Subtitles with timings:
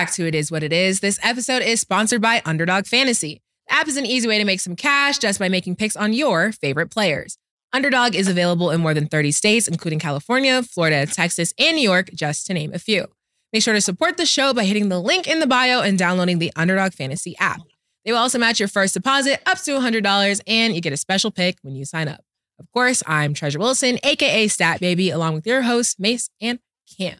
[0.00, 1.00] back to It Is What It Is.
[1.00, 3.42] This episode is sponsored by Underdog Fantasy.
[3.68, 6.14] The app is an easy way to make some cash just by making picks on
[6.14, 7.36] your favorite players.
[7.74, 12.08] Underdog is available in more than 30 states, including California, Florida, Texas, and New York,
[12.14, 13.08] just to name a few.
[13.52, 16.38] Make sure to support the show by hitting the link in the bio and downloading
[16.38, 17.60] the Underdog Fantasy app.
[18.06, 21.30] They will also match your first deposit up to $100, and you get a special
[21.30, 22.24] pick when you sign up.
[22.58, 26.58] Of course, I'm Treasure Wilson, aka Stat Baby, along with your hosts, Mase and
[26.96, 27.18] Cam.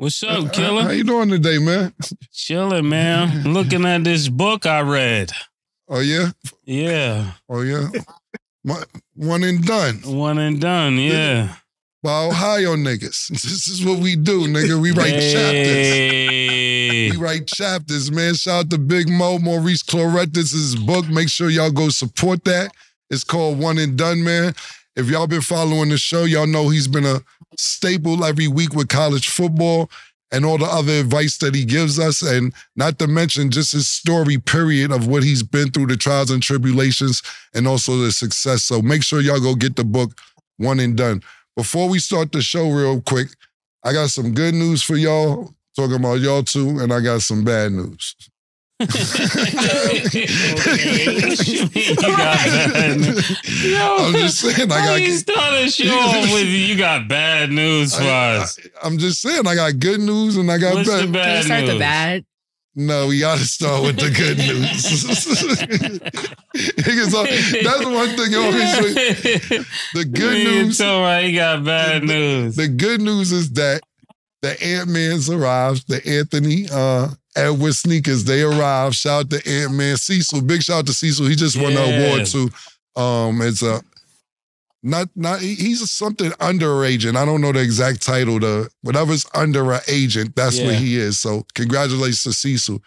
[0.00, 0.84] What's up, killer?
[0.84, 1.92] How you doing today, man?
[2.32, 3.42] Chilling, man.
[3.42, 5.30] Looking at this book I read.
[5.90, 6.30] Oh yeah,
[6.64, 7.86] Yeah, oh yeah.
[8.64, 8.82] My,
[9.14, 9.96] one and done.
[9.96, 10.96] one and done.
[10.96, 11.54] Yeah.
[12.02, 13.28] By Ohio niggas.
[13.30, 14.80] This is what we do, nigga.
[14.80, 15.68] We write chapters.
[15.68, 17.10] Hey.
[17.10, 18.36] We write chapters, man.
[18.36, 20.32] Shout out to Big Mo, Maurice Clarett.
[20.32, 21.10] This is his book.
[21.10, 22.72] Make sure y'all go support that.
[23.10, 24.54] It's called One and Done, man.
[24.96, 27.20] If y'all been following the show, y'all know he's been a
[27.56, 29.90] staple every week with college football
[30.32, 32.22] and all the other advice that he gives us.
[32.22, 36.30] And not to mention just his story, period, of what he's been through, the trials
[36.30, 37.22] and tribulations,
[37.54, 38.62] and also the success.
[38.62, 40.18] So make sure y'all go get the book,
[40.58, 41.22] One and Done.
[41.56, 43.28] Before we start the show, real quick,
[43.84, 47.44] I got some good news for y'all, talking about y'all too, and I got some
[47.44, 48.14] bad news.
[48.80, 48.86] You
[51.96, 53.62] got bad news.
[53.62, 55.00] Yo, I'm just saying, I how got.
[55.02, 58.58] you start a show off with you got bad news for us.
[58.82, 61.12] I, am just saying, I got good news and I got What's the bad.
[61.12, 61.72] bad Can you start news?
[61.72, 62.24] the bad?
[62.76, 64.60] No, we gotta start with the good news.
[66.54, 69.66] Niggas That's one thing always.
[69.94, 70.78] The good You news.
[70.78, 72.54] told right, he got bad news.
[72.56, 73.82] The good news is that
[74.42, 75.88] the Ant Man's arrived.
[75.88, 78.94] The Anthony uh, Edward sneakers they arrived.
[78.94, 80.42] Shout out to Ant Man Cecil.
[80.42, 81.26] Big shout out to Cecil.
[81.26, 82.06] He just won the Yeah.
[82.06, 82.50] award too.
[83.00, 83.82] Um, it's a
[84.82, 87.16] not not he- he's something under agent.
[87.16, 88.38] I don't know the exact title.
[88.40, 91.18] The whatever's under an agent, that's what he is.
[91.18, 92.82] So congratulations to Cecil.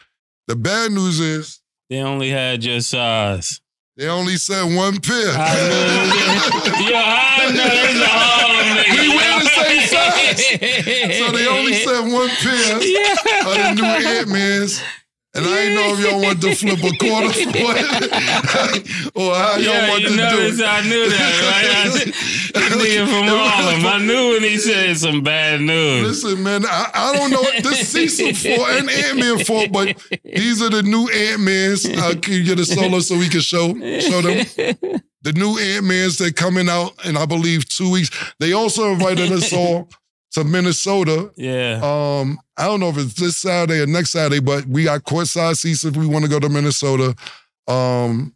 [0.48, 1.60] The bad news is
[1.90, 3.62] They only had your size.
[3.96, 5.16] they only sent one pair.
[5.28, 5.34] Yo,
[6.98, 8.92] I know there's a Harlem nigga.
[9.00, 9.43] We wear the same size.
[11.18, 12.80] so they only sent one pair.
[12.84, 13.72] Yeah.
[13.72, 14.82] of the new Ant-Mans.
[15.36, 19.56] And I didn't know if y'all want to flip a quarter for it or how
[19.56, 20.62] y'all Yeah, want to do it.
[20.64, 22.14] I knew that, right?
[22.56, 23.86] I, nigga from Harlem.
[23.88, 26.22] I knew when he said some bad news.
[26.24, 30.62] Listen, man, I, I don't know what this Cecil for and Ant-Man for, but these
[30.62, 31.86] are the new Ant-Mans.
[31.88, 33.70] Uh, can you get a solo so we can show
[34.02, 34.46] show them?
[35.24, 38.12] The new Ant-Mans, they're coming out in, I believe, two weeks.
[38.40, 39.90] They also invited us all
[40.34, 41.80] to Minnesota Yeah.
[41.82, 45.56] Um, I don't know if it's this Saturday or next Saturday, but we got courtside
[45.56, 47.16] seats if we want to go to Minnesota.
[47.68, 48.36] Um,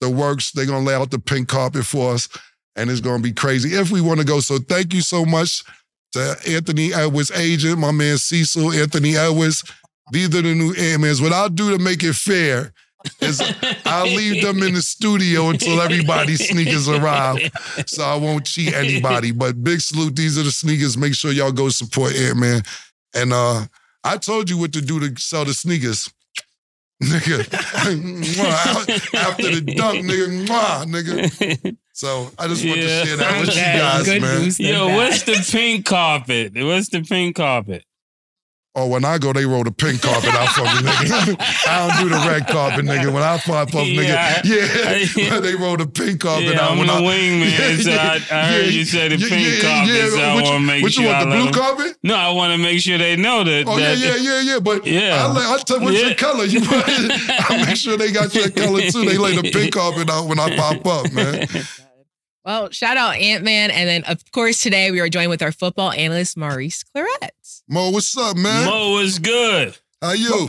[0.00, 2.28] the works, they're gonna lay out the pink carpet for us,
[2.76, 4.40] and it's gonna be crazy if we want to go.
[4.40, 5.64] So thank you so much
[6.12, 9.64] to Anthony Edwards' agent, my man Cecil, Anthony Edwards.
[10.12, 11.20] These are the new Ant-Mans.
[11.20, 12.72] What I'll do to make it fair
[13.20, 13.40] is
[13.84, 17.38] I'll leave them in the studio until everybody's sneakers arrive.
[17.86, 19.32] So I won't cheat anybody.
[19.32, 20.16] But big salute.
[20.16, 20.96] These are the sneakers.
[20.96, 22.62] Make sure y'all go support Ant-Man.
[23.14, 23.66] And uh
[24.04, 26.12] I told you what to do to sell the sneakers.
[27.02, 27.52] Nigga.
[29.14, 30.46] After the dunk, nigga.
[30.46, 31.76] Mwah, nigga.
[31.92, 32.86] So I just want Yeah.
[32.86, 34.50] to share that with you guys, good man.
[34.58, 36.52] Yo, what's the pink carpet?
[36.54, 37.84] What's the pink carpet?
[38.78, 41.36] Oh, when I go, they roll the pink carpet out for me, nigga.
[41.66, 43.10] I don't do the red carpet, nigga.
[43.10, 44.42] When I pop up, nigga, Yeah.
[44.44, 46.72] yeah, they roll the pink carpet Yeah, out.
[46.72, 49.60] I'm when the I, wingman, so I, I heard you say the yeah, pink yeah,
[49.62, 50.08] carpet, yeah.
[50.10, 51.76] so I Which- want to make which sure you I want, the blue blue 'em-
[51.76, 51.96] carpet?
[52.02, 53.64] No, I want to make sure they know that.
[53.66, 54.58] Oh that yeah, yeah, yeah, yeah.
[54.60, 55.24] But Yeah.
[55.24, 56.08] I like I tell what's Yeah.
[56.08, 56.44] your color.
[56.44, 59.06] You I make sure they got your color too.
[59.06, 61.48] They lay the pink carpet out when I pop up, man.
[62.44, 63.70] Well, shout out Ant Man.
[63.72, 67.30] And then, of course, today we are joined with our football analyst, Maurice Clarett.
[67.68, 68.64] Mo, what's up, man?
[68.66, 69.76] Mo is good.
[70.00, 70.48] How you?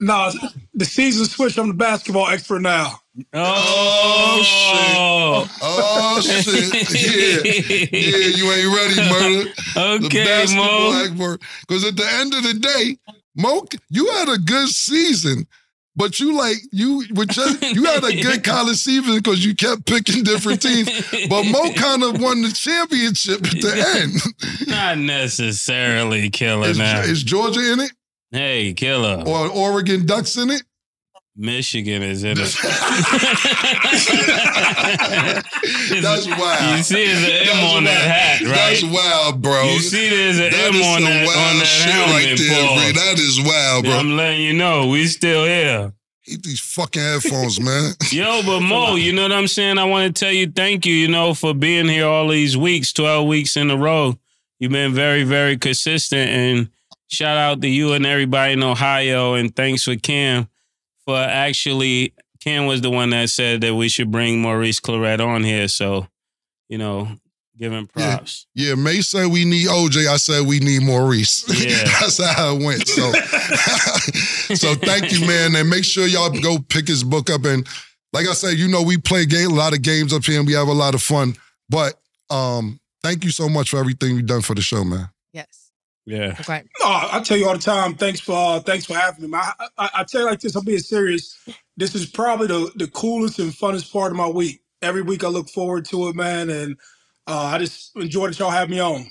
[0.00, 0.30] No,
[0.74, 1.58] the season switched.
[1.58, 2.98] I'm the basketball expert now.
[3.32, 5.58] Oh, oh shit.
[5.62, 6.90] Oh shit!
[7.92, 8.36] Yeah, yeah.
[8.36, 9.50] You ain't ready, murder.
[9.74, 11.36] The Okay, basketball Mo.
[11.60, 12.96] Because at the end of the day,
[13.36, 15.46] Mo, you had a good season.
[15.94, 19.84] But you like you with just you had a good college season because you kept
[19.86, 20.88] picking different teams.
[21.28, 24.68] But Mo kind of won the championship at the end.
[24.68, 27.92] Not necessarily killer Is, is Georgia in it?
[28.30, 29.22] Hey, killer.
[29.26, 30.62] Or Oregon Ducks in it?
[31.34, 32.38] Michigan is in it.
[36.02, 36.76] That's wild.
[36.76, 38.54] You see, there's an M That's on that hat, right?
[38.54, 39.62] That's wild, bro.
[39.64, 42.12] You see, there's an That M on that wild on that shit helmet.
[42.12, 42.86] right there.
[42.86, 42.92] Ray.
[42.92, 43.92] That is wild, bro.
[43.94, 45.92] I'm letting you know, we still here.
[46.26, 47.92] Keep these fucking headphones, man.
[48.12, 49.78] Yo, but Mo, you know what I'm saying?
[49.78, 52.92] I want to tell you thank you, you know, for being here all these weeks,
[52.92, 54.16] 12 weeks in a row.
[54.60, 56.30] You've been very, very consistent.
[56.30, 56.68] And
[57.08, 59.34] shout out to you and everybody in Ohio.
[59.34, 60.46] And thanks for Cam
[61.06, 65.44] for actually, Ken was the one that said that we should bring Maurice Clarett on
[65.44, 65.68] here.
[65.68, 66.06] So,
[66.68, 67.08] you know,
[67.58, 68.16] give him Yeah.
[68.16, 68.46] props.
[68.54, 70.06] Yeah, May said we need OJ.
[70.08, 71.44] I said we need Maurice.
[71.64, 71.84] Yeah.
[72.00, 72.86] That's how it went.
[72.88, 73.12] So,
[74.54, 75.54] so thank you, man.
[75.56, 77.44] And make sure y'all go pick his book up.
[77.44, 77.66] And
[78.12, 80.46] like I said, you know, we play game, a lot of games up here and
[80.46, 81.34] we have a lot of fun.
[81.68, 81.94] But
[82.30, 85.08] um, thank you so much for everything you've done for the show, man.
[86.04, 86.34] Yes.
[86.36, 86.40] Yeah.
[86.56, 86.64] Okay.
[86.80, 87.94] No, I tell you all the time.
[87.94, 89.36] Thanks for uh, thanks for having me.
[89.38, 90.54] I, I, I tell you like this.
[90.56, 91.38] I'm being serious.
[91.76, 94.62] This is probably the the coolest and funnest part of my week.
[94.82, 96.76] Every week I look forward to it, man, and
[97.28, 99.06] uh, I just enjoy that y'all have me on.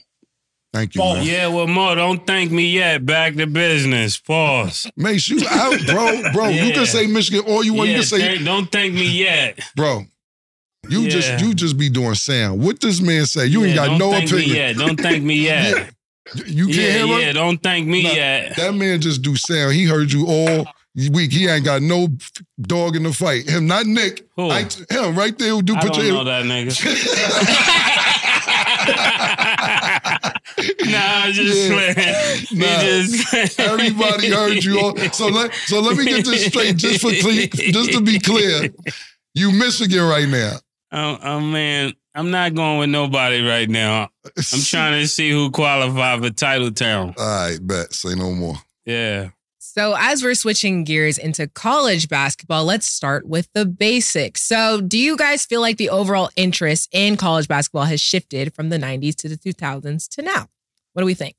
[0.73, 1.23] Thank you, man.
[1.25, 3.05] Yeah, well, Mo, don't thank me yet.
[3.05, 4.17] Back to business.
[4.17, 4.89] Pause.
[4.95, 6.31] Mase, you out, bro.
[6.33, 7.89] Bro, you can say Michigan all you want.
[7.89, 9.59] yeah, you can say, thank- don't thank me yet.
[9.75, 10.03] bro.
[10.89, 11.09] You Yeah.
[11.09, 12.61] just you just be doing sound.
[12.63, 13.45] What this man say?
[13.47, 14.49] You ain't got no opinion.
[14.49, 14.77] yet.
[14.77, 15.93] Don't thank me yet.
[16.45, 17.19] You can't yeah, hear him?
[17.19, 18.55] yeah, don't thank me Nah, yet.
[18.55, 19.73] That man just do sound.
[19.73, 20.65] He heard you all
[21.11, 21.31] week.
[21.31, 22.07] He ain't got no
[22.61, 23.49] dog in the fight.
[23.49, 24.27] Him, not Nick.
[24.35, 24.49] Who?
[24.49, 26.71] I, him right there who do I put don't your know that nigga.
[30.91, 31.93] nah, I'm just Yeah.
[31.93, 32.59] playing.
[32.59, 32.81] Nah.
[32.81, 34.97] just- Everybody heard you all.
[35.11, 38.69] So let so let me get this straight, just for cle- just to be clear.
[39.33, 40.57] You Michigan right now.
[40.93, 44.09] Oh, oh, man, I'm not going with nobody right now.
[44.25, 47.13] I'm trying to see who qualified for Title Town.
[47.17, 47.93] All right, bet.
[47.93, 48.55] Say no more.
[48.85, 49.29] Yeah.
[49.59, 54.41] So, as we're switching gears into college basketball, let's start with the basics.
[54.41, 58.67] So, do you guys feel like the overall interest in college basketball has shifted from
[58.67, 60.47] the 90s to the 2000s to now?
[60.91, 61.35] What do we think?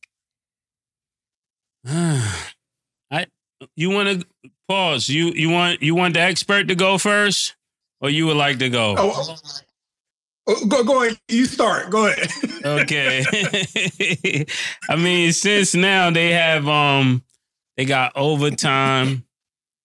[1.87, 3.27] I
[3.77, 5.09] you want to pause.
[5.09, 7.57] You you want you want the expert to go first,
[8.01, 8.95] or you would like to go?
[8.97, 9.37] Oh,
[10.47, 11.19] oh, go go ahead.
[11.29, 11.91] You start.
[11.91, 12.31] Go ahead.
[12.65, 13.25] Okay.
[14.89, 17.25] I mean, since now they have um
[17.77, 19.25] they got overtime,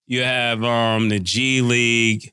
[0.06, 2.32] you have um the G League,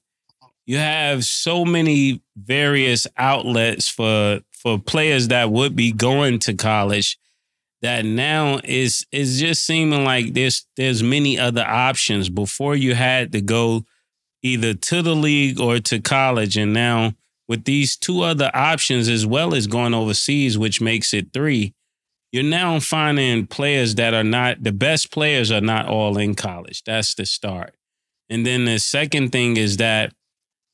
[0.66, 7.18] you have so many various outlets for for players that would be going to college
[7.84, 13.32] that now is is just seeming like there's there's many other options before you had
[13.32, 13.84] to go
[14.42, 17.12] either to the league or to college and now
[17.48, 21.74] with these two other options as well as going overseas which makes it three
[22.34, 26.82] you're now finding players that are not the best players are not all in college.
[26.82, 27.76] That's the start.
[28.28, 30.12] And then the second thing is that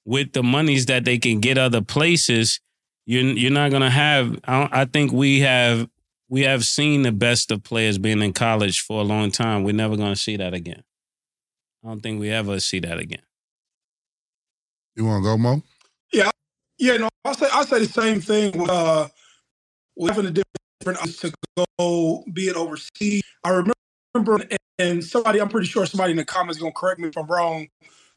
[0.07, 2.61] with the monies that they can get other places
[3.05, 5.87] you're you're not going to have I, I think we have
[6.31, 9.63] we have seen the best of players being in college for a long time.
[9.63, 10.83] We're never going to see that again.
[11.85, 13.23] I don't think we ever see that again.
[14.97, 15.63] You want to go, Mo?
[16.11, 16.31] Yeah,
[16.99, 18.59] no, I say I say the same thing.
[18.59, 19.09] with, Uh,
[19.97, 21.33] with having a different to
[21.79, 23.23] go, be it overseas.
[23.45, 23.51] I
[24.15, 24.47] remember,
[24.79, 27.27] and somebody, I'm pretty sure somebody in the comments is gonna correct me if I'm
[27.27, 27.69] wrong,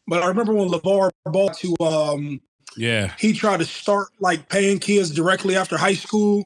[0.07, 2.41] but I remember when LaVar Ball to um,
[2.77, 6.45] yeah he tried to start like paying kids directly after high school,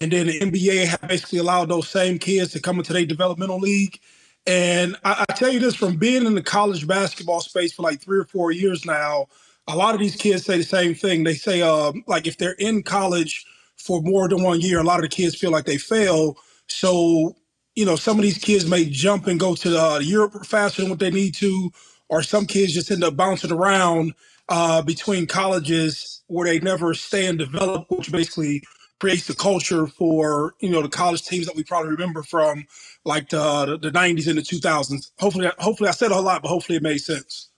[0.00, 3.58] and then the NBA had basically allowed those same kids to come into their developmental
[3.58, 3.98] league.
[4.46, 8.00] And I, I tell you this from being in the college basketball space for like
[8.00, 9.26] three or four years now,
[9.72, 11.24] a lot of these kids say the same thing.
[11.24, 13.46] They say, um, like, if they're in college
[13.78, 16.38] for more than one year, a lot of the kids feel like they fail.
[16.68, 17.36] So,
[17.76, 20.90] you know, some of these kids may jump and go to uh, Europe faster than
[20.90, 21.70] what they need to,
[22.08, 24.14] or some kids just end up bouncing around
[24.48, 28.62] uh, between colleges where they never stay and develop, which basically
[29.00, 32.66] creates the culture for you know the college teams that we probably remember from
[33.04, 35.12] like the the, 90s and the 2000s.
[35.20, 37.50] Hopefully, hopefully I said a lot, but hopefully it made sense.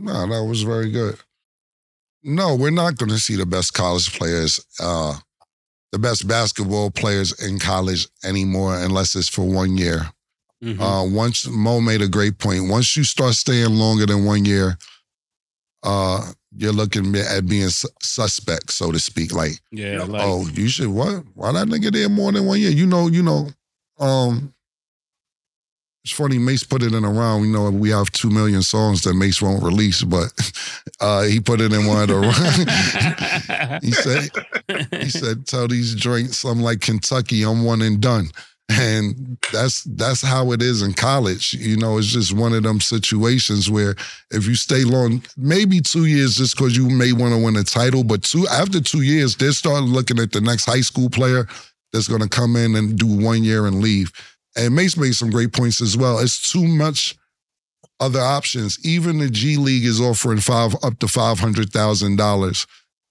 [0.00, 1.16] No, that was very good.
[2.22, 5.14] No, we're not going to see the best college players, uh,
[5.92, 10.10] the best basketball players in college anymore, unless it's for one year.
[10.62, 10.80] Mhm.
[10.80, 12.68] Uh, once Mo made a great point.
[12.68, 14.76] Once you start staying longer than one year,
[15.82, 19.32] uh, you're looking at being su- suspect, so to speak.
[19.32, 21.24] Like, yeah like, oh, you should what?
[21.34, 22.70] Why that nigga there more than one year?
[22.70, 23.48] You know, you know.
[23.98, 24.54] Um,
[26.04, 26.38] it's funny.
[26.38, 27.44] Mase put it in a round.
[27.44, 30.32] You know, we have two million songs that Mase won't release, but
[31.00, 33.80] uh, he put it in one of the.
[33.82, 34.30] he said,
[35.02, 37.42] he said, "Tell these drinks I'm like Kentucky.
[37.42, 38.30] I'm one and done."
[38.70, 41.52] And that's that's how it is in college.
[41.54, 43.94] You know, it's just one of them situations where
[44.30, 47.64] if you stay long, maybe two years just because you may want to win a
[47.64, 51.46] title, but two after two years, they start looking at the next high school player
[51.92, 54.12] that's going to come in and do one year and leave.
[54.56, 56.18] And Mase made some great points as well.
[56.18, 57.16] It's too much
[58.00, 58.78] other options.
[58.84, 62.66] Even the G League is offering five up to five hundred thousand dollars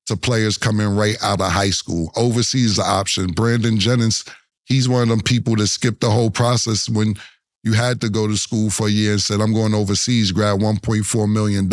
[0.07, 2.11] to players coming right out of high school.
[2.15, 3.27] Overseas the option.
[3.27, 4.25] Brandon Jennings,
[4.65, 7.15] he's one of them people that skipped the whole process when
[7.63, 10.59] you had to go to school for a year and said, I'm going overseas, grab
[10.59, 11.71] $1.4 million,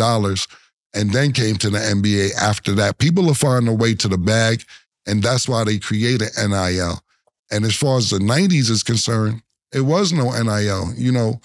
[0.93, 2.97] and then came to the NBA after that.
[2.97, 4.63] People are finding a way to the bag,
[5.07, 7.01] and that's why they created NIL.
[7.49, 9.41] And as far as the 90s is concerned,
[9.73, 10.93] it was no NIL.
[10.95, 11.41] You know,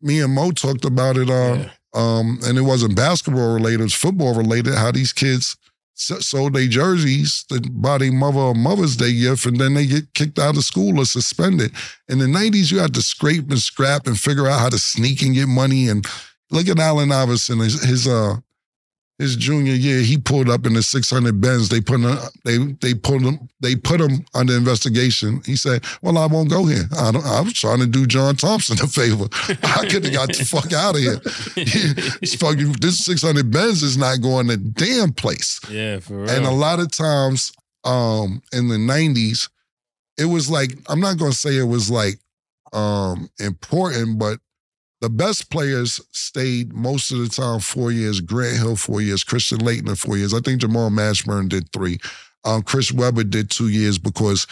[0.00, 1.70] me and Mo talked about it, uh, yeah.
[1.94, 5.56] um, and it wasn't basketball related, it was football related, how these kids
[5.96, 10.12] sold their jerseys to buy their mother a Mother's Day gift, and then they get
[10.12, 11.72] kicked out of school or suspended.
[12.08, 15.22] In the 90s, you had to scrape and scrap and figure out how to sneak
[15.22, 15.88] and get money.
[15.88, 16.06] And
[16.50, 18.36] look at Allen Iverson, his, his uh
[19.18, 21.68] his junior year, he pulled up in the 600 Benz.
[21.68, 25.40] They put him, they they put him they put him under investigation.
[25.46, 26.84] He said, "Well, I won't go here.
[26.92, 29.24] I, I was trying to do John Thompson a favor.
[29.64, 31.16] I could have got the fuck out of here.
[32.80, 36.30] this 600 Benz is not going to damn place." Yeah, for real.
[36.30, 37.52] And a lot of times,
[37.84, 39.48] um, in the 90s,
[40.18, 42.18] it was like I'm not gonna say it was like
[42.72, 44.38] um important, but
[45.06, 48.20] the best players stayed most of the time four years.
[48.20, 49.22] Grant Hill four years.
[49.22, 50.34] Christian Laettner four years.
[50.34, 52.00] I think Jamal Mashburn did three.
[52.44, 54.48] Um, Chris Webber did two years because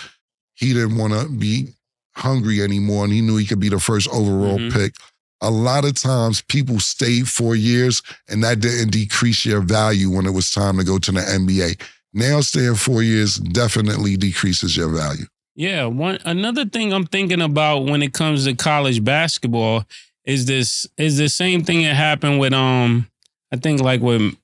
[0.54, 1.70] he didn't want to be
[2.14, 4.78] hungry anymore, and he knew he could be the first overall mm-hmm.
[4.78, 4.94] pick.
[5.40, 10.24] A lot of times, people stayed four years, and that didn't decrease your value when
[10.24, 11.82] it was time to go to the NBA.
[12.12, 15.26] Now, staying four years definitely decreases your value.
[15.56, 19.84] Yeah, one another thing I'm thinking about when it comes to college basketball
[20.24, 23.08] is this is the same thing that happened with um
[23.52, 24.34] I think like with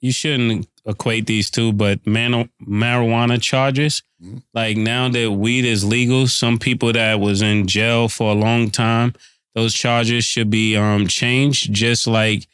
[0.00, 4.02] you shouldn't equate these two, but man, marijuana charges.
[4.22, 4.38] Mm-hmm.
[4.52, 8.70] Like now that weed is legal, some people that was in jail for a long
[8.70, 9.14] time,
[9.54, 11.72] those charges should be um changed.
[11.72, 12.46] Just like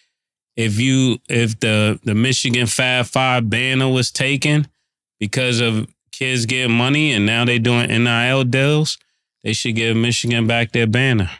[0.57, 4.69] if you if the the Michigan Fab Five banner was taken
[5.19, 8.99] because of kids getting money and now they doing NIL deals,
[9.43, 11.31] they should give Michigan back their banner.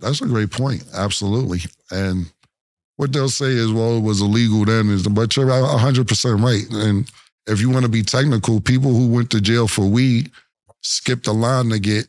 [0.00, 0.84] That's a great point.
[0.94, 1.60] Absolutely.
[1.90, 2.30] And
[2.96, 6.70] what they'll say is, well, it was illegal then, but you're 100% right.
[6.70, 7.10] And
[7.46, 10.30] if you want to be technical, people who went to jail for weed
[10.82, 12.08] skipped the line to get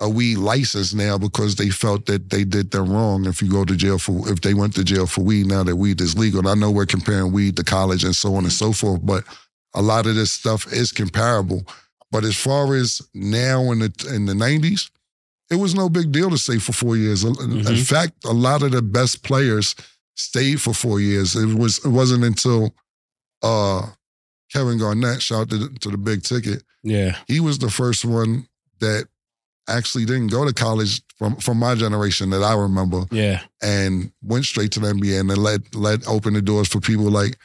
[0.00, 3.24] a weed license now because they felt that they did them wrong.
[3.24, 5.76] If you go to jail for, if they went to jail for weed, now that
[5.76, 6.40] weed is legal.
[6.40, 9.24] And I know we're comparing weed to college and so on and so forth, but
[9.74, 11.62] a lot of this stuff is comparable.
[12.10, 14.90] But as far as now in the in the 90s,
[15.52, 17.24] it was no big deal to stay for four years.
[17.24, 17.68] Mm-hmm.
[17.68, 19.76] In fact, a lot of the best players
[20.14, 21.36] stayed for four years.
[21.36, 22.74] It was it wasn't until
[23.42, 23.86] uh,
[24.52, 26.64] Kevin Garnett, shout to, to the big ticket.
[26.82, 28.48] Yeah, he was the first one
[28.80, 29.06] that
[29.68, 33.04] actually didn't go to college from from my generation that I remember.
[33.10, 36.80] Yeah, and went straight to the NBA and then let let open the doors for
[36.80, 37.36] people like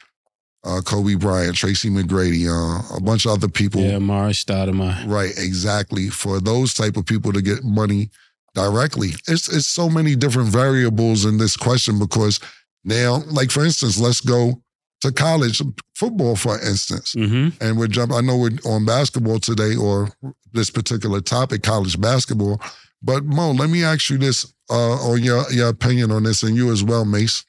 [0.64, 3.80] uh, Kobe Bryant, Tracy McGrady, uh, a bunch of other people.
[3.80, 5.06] Yeah, Amar'e Stoudemire.
[5.06, 6.08] Right, exactly.
[6.08, 8.10] For those type of people to get money
[8.54, 9.10] directly.
[9.28, 12.40] It's it's so many different variables in this question because
[12.84, 14.62] now, like for instance, let's go
[15.00, 15.62] to college
[15.94, 17.14] football, for instance.
[17.14, 17.62] Mm-hmm.
[17.62, 18.12] And we're jump.
[18.12, 20.10] I know we're on basketball today or
[20.52, 22.60] this particular topic, college basketball.
[23.00, 26.56] But Mo, let me ask you this uh, on your your opinion on this, and
[26.56, 27.44] you as well, Mase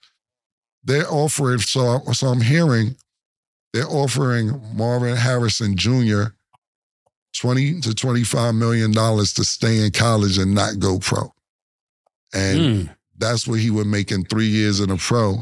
[0.83, 2.95] they're offering, so, so I'm hearing
[3.73, 6.33] they're offering Marvin Harrison Jr.
[7.39, 11.31] 20 to 25 million dollars to stay in college and not go pro.
[12.33, 12.95] And mm.
[13.17, 15.37] that's what he would make in three years in a pro,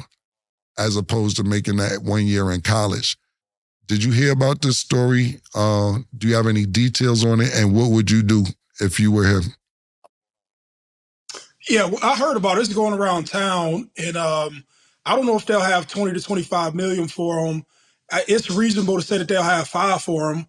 [0.77, 3.17] as opposed to making that one year in college.
[3.87, 5.39] Did you hear about this story?
[5.55, 7.55] Uh, do you have any details on it?
[7.55, 8.45] And what would you do
[8.81, 9.43] if you were him?
[11.69, 12.61] Yeah, I heard about it.
[12.61, 14.63] It's going around town, and um,
[15.07, 17.65] I don't know if they'll have 20 to 25 million for him.
[18.29, 20.47] It's reasonable to say that they'll have five for him.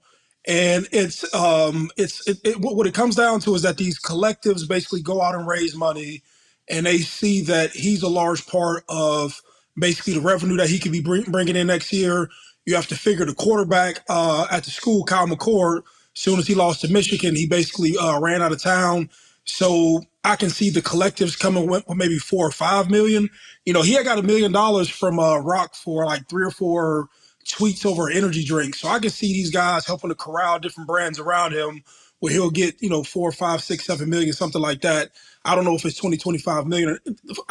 [0.48, 4.68] And it's um it's it, it, what it comes down to is that these collectives
[4.68, 6.22] basically go out and raise money,
[6.70, 9.42] and they see that he's a large part of
[9.78, 12.30] basically the revenue that he could be bring, bringing in next year.
[12.66, 15.78] You have to figure the quarterback uh, at the school, Kyle McCord.
[16.16, 19.10] As soon as he lost to Michigan, he basically uh, ran out of town.
[19.48, 23.30] So I can see the collectives coming with maybe four or five million.
[23.66, 26.52] You know, he had got a million dollars from uh, Rock for like three or
[26.52, 27.08] four
[27.46, 28.80] tweets over energy drinks.
[28.80, 31.84] So I can see these guys helping to corral different brands around him
[32.20, 35.10] where he'll get, you know, four, five, six, seven million, something like that.
[35.44, 36.98] I don't know if it's 20, 25 million.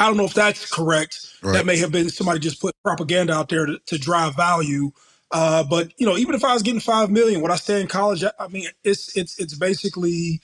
[0.00, 1.28] I don't know if that's correct.
[1.44, 1.54] Right.
[1.54, 4.92] That may have been somebody just put propaganda out there to, to drive value.
[5.32, 7.88] Uh, but you know, even if I was getting five million, when I stay in
[7.88, 10.40] college, I mean, it's it's it's basically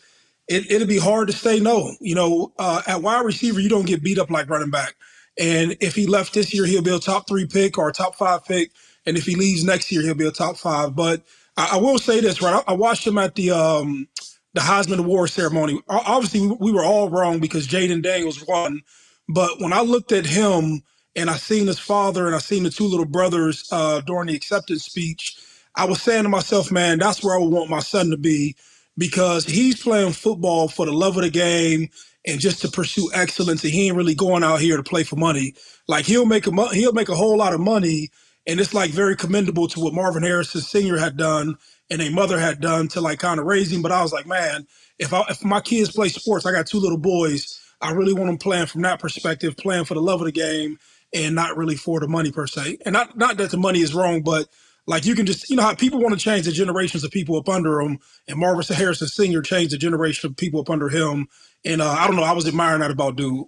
[0.49, 1.95] it, it'll be hard to say no.
[2.01, 4.95] You know, uh, at wide receiver, you don't get beat up like running back.
[5.39, 8.17] And if he left this year, he'll be a top three pick or a top
[8.17, 8.71] five pick.
[9.07, 10.97] And if he leaves next year, he'll be a top five.
[10.97, 11.23] But
[11.57, 12.63] I, I will say this, right?
[12.69, 14.09] I, I watched him at the um,
[14.55, 15.81] the Heisman Award ceremony.
[15.89, 18.83] Obviously, we we were all wrong because Jayden Daniels won.
[19.29, 20.83] But when I looked at him
[21.17, 24.37] and I seen his father and I seen the two little brothers uh, during the
[24.37, 25.37] acceptance speech,
[25.77, 28.55] I was saying to myself, man, that's where I would want my son to be
[28.99, 31.89] because he's playing football for the love of the game
[32.27, 33.65] and just to pursue excellence.
[33.65, 35.55] And he ain't really going out here to play for money.
[35.89, 38.11] Like he'll make a he'll make a whole lot of money,
[38.47, 40.99] and it's like very commendable to what Marvin Harrison Sr.
[40.99, 41.57] had done
[41.91, 43.83] and a mother had done to like kind of raise him.
[43.83, 44.67] But I was like, man,
[44.99, 47.61] if I if my kids play sports, I got two little boys.
[47.81, 50.79] I really want them playing from that perspective, playing for the love of the game
[51.15, 52.79] and not really for the money per se.
[52.87, 54.47] And not not that the money is wrong, but
[54.87, 57.37] like you can just you know how people want to change the generations of people
[57.37, 57.99] up under them,
[58.29, 59.43] and Marvin Harrison Sr.
[59.43, 61.29] changed the generation of people up under him.
[61.65, 63.47] And uh, I don't know, I was admiring that about dude.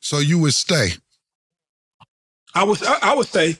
[0.00, 0.90] So you would stay.
[2.54, 3.56] I was I, I would stay.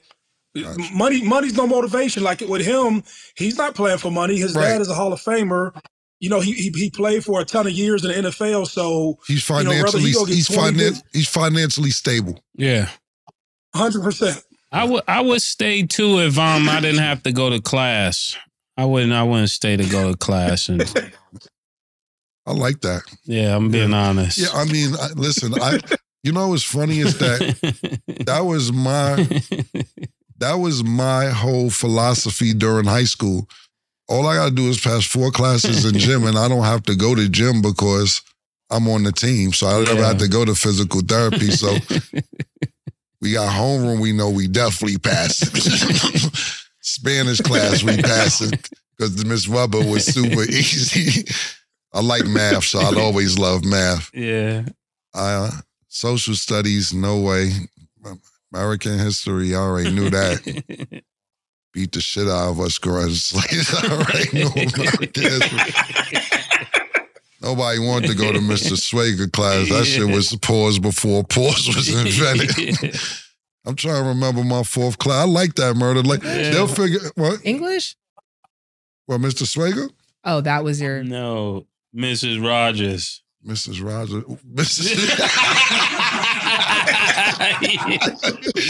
[0.55, 0.93] Gotcha.
[0.93, 2.25] Money, money's no motivation.
[2.25, 3.05] Like with him,
[3.37, 4.37] he's not playing for money.
[4.37, 4.63] His right.
[4.63, 5.81] dad is a Hall of Famer.
[6.19, 9.19] You know, he, he, he played for a ton of years in the NFL, so
[9.27, 12.43] he's financially you know, he he's, finan- he's financially stable.
[12.55, 12.91] Yeah,
[13.75, 14.43] hundred percent.
[14.73, 18.37] I would I would stay too if um I didn't have to go to class.
[18.77, 20.83] I wouldn't I wouldn't stay to go to class and.
[22.47, 23.03] I like that.
[23.25, 24.09] Yeah, I'm being yeah.
[24.09, 24.39] honest.
[24.39, 25.79] Yeah, I mean, I, listen, I
[26.25, 27.57] you know what's funny is that
[28.27, 29.17] that was my
[30.39, 33.49] that was my whole philosophy during high school.
[34.09, 36.97] All I gotta do is pass four classes in gym, and I don't have to
[36.97, 38.23] go to gym because
[38.71, 39.53] I'm on the team.
[39.53, 39.85] So I yeah.
[39.85, 41.51] never had to go to physical therapy.
[41.51, 41.77] So
[43.21, 44.01] we got homeroom.
[44.01, 45.45] We know we definitely passed.
[46.83, 51.25] Spanish class we passed it because the Miss Rubber was super easy.
[51.93, 54.11] I like math, so I'd always love math.
[54.15, 54.65] Yeah.
[55.13, 55.51] Uh,
[55.89, 57.51] social studies, no way.
[58.53, 61.03] American history, I already knew that.
[61.73, 63.75] Beat the shit out of us slaves.
[63.75, 66.40] I already knew American history.
[67.43, 68.73] Nobody wanted to go to Mr.
[68.77, 69.69] Swager class.
[69.71, 73.01] That shit was pause before pause was invented.
[73.67, 75.27] I'm trying to remember my fourth class.
[75.27, 76.03] I like that murder.
[76.03, 76.51] Like yeah.
[76.51, 77.97] they'll figure what English.
[79.07, 79.43] What, Mr.
[79.43, 79.91] Swager?
[80.25, 82.45] Oh, that was your no, Mrs.
[82.47, 83.23] Rogers.
[83.47, 83.83] Mrs.
[83.83, 84.23] Rogers.
[84.55, 85.19] Mrs.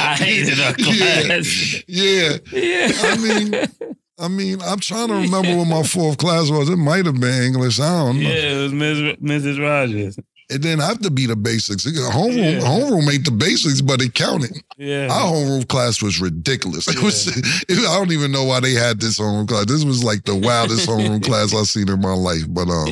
[0.01, 1.83] I hated her class.
[1.89, 2.39] Yeah.
[2.53, 2.89] yeah.
[2.89, 2.93] yeah.
[3.03, 6.69] I mean, I mean, I'm trying to remember what my fourth class was.
[6.69, 7.81] It might have been English.
[7.81, 8.29] I don't know.
[8.29, 9.17] Yeah, it was Ms.
[9.19, 9.61] Mrs.
[9.61, 10.19] Rogers.
[10.51, 11.87] It didn't have to be the basics.
[11.87, 12.61] Homeroom, yeah.
[12.61, 14.61] homeroom made the basics, but it counted.
[14.77, 15.07] Yeah.
[15.09, 16.89] Our homeroom class was ridiculous.
[16.89, 17.29] It was.
[17.69, 19.67] It, I don't even know why they had this homeroom class.
[19.67, 22.47] This was like the wildest homeroom class I've seen in my life.
[22.49, 22.89] But um,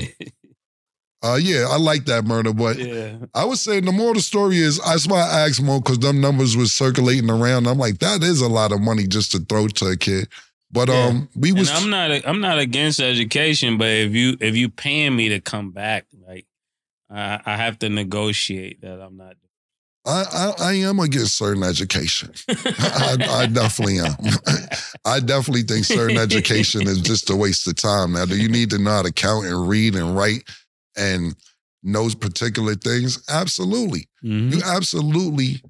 [1.25, 2.53] uh, yeah, I like that murder.
[2.53, 3.17] But yeah.
[3.35, 6.21] I would say the more the story is, that's why I asked Mo because them
[6.21, 7.67] numbers was circulating around.
[7.67, 10.29] I'm like, that is a lot of money just to throw to a kid.
[10.71, 11.07] But yeah.
[11.07, 11.71] um, we was.
[11.71, 12.27] And I'm not.
[12.27, 16.47] I'm not against education, but if you if you paying me to come back, like
[17.11, 19.01] I, I have to negotiate that.
[19.01, 19.37] I'm not.
[20.07, 22.33] I, I, I am against certain education.
[22.49, 24.15] I, I, definitely am.
[25.05, 28.15] I definitely think certain education is just a waste of time.
[28.15, 30.49] Now, do you need to know how to count and read and write
[30.97, 31.37] and
[31.83, 33.23] knows particular things?
[33.29, 34.09] Absolutely.
[34.25, 34.55] Mm-hmm.
[34.55, 35.61] You absolutely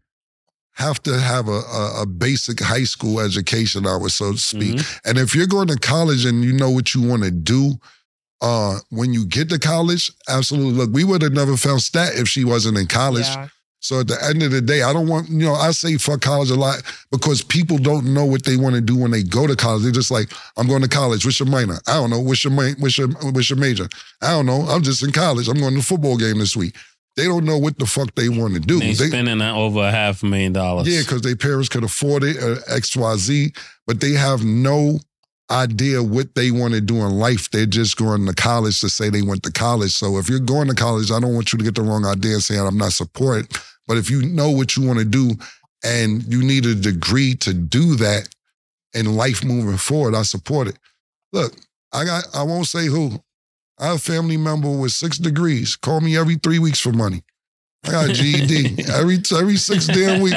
[0.79, 4.77] have to have a, a, a, basic high school education, I would so to speak.
[4.77, 5.09] Mm-hmm.
[5.09, 7.73] And if you're going to college and you know what you want to do,
[8.41, 10.75] uh, when you get to college, absolutely.
[10.75, 13.27] Look, we would have never found Stat if she wasn't in college.
[13.27, 13.49] Yeah.
[13.81, 16.21] So at the end of the day, I don't want, you know, I say fuck
[16.21, 19.49] college a lot because people don't know what they want to do when they go
[19.49, 19.83] to college.
[19.83, 21.25] They're just like, I'm going to college.
[21.25, 21.79] What's your minor?
[21.88, 22.21] I don't know.
[22.21, 23.88] What's your, what's your, what's your major?
[24.23, 24.62] I don't know.
[24.62, 25.49] I'm just in college.
[25.49, 26.77] I'm going to the football game this week.
[27.16, 28.79] They don't know what the fuck they want to do.
[28.79, 30.87] They, they spending over a half a million dollars.
[30.87, 33.53] Yeah, because their parents could afford it, uh, X, Y, Z,
[33.87, 35.01] but they have no
[35.51, 37.51] idea what they want to do in life.
[37.51, 39.92] They're just going to college to say they went to college.
[39.92, 42.35] So if you're going to college, I don't want you to get the wrong idea
[42.35, 43.49] and saying I'm not supporting.
[43.87, 45.31] But if you know what you want to do
[45.85, 48.29] and you need a degree to do that
[48.94, 50.79] in life moving forward, I support it.
[51.33, 51.55] Look,
[51.92, 53.21] I got I won't say who.
[53.81, 55.77] I have a family member with six degrees.
[55.77, 57.23] Call me every three weeks for money.
[57.85, 60.35] I got a GED every every six damn week.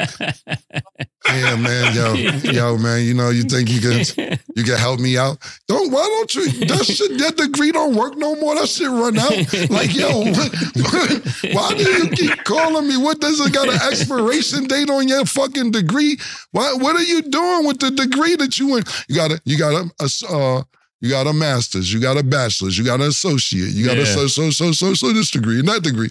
[1.26, 2.14] Yeah, man, yo,
[2.50, 3.04] yo, man.
[3.04, 5.38] You know, you think you can you can help me out?
[5.66, 6.66] Don't why don't you?
[6.66, 8.54] That shit, that degree don't work no more.
[8.54, 9.70] That shit run out.
[9.70, 10.24] Like, yo,
[11.52, 12.96] why do you keep calling me?
[12.96, 16.18] What does it got an expiration date on your fucking degree?
[16.52, 16.74] Why?
[16.74, 18.88] What are you doing with the degree that you went?
[19.08, 20.62] You got a you got a, a uh,
[21.02, 24.04] You got a master's, you got a bachelor's, you got an associate, you got a
[24.04, 24.14] Yeah.
[24.14, 26.10] so so so so so this degree and that degree.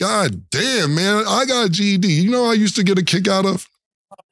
[0.00, 2.06] God damn, man, I got a GED.
[2.06, 3.66] You know, I used to get a kick out of.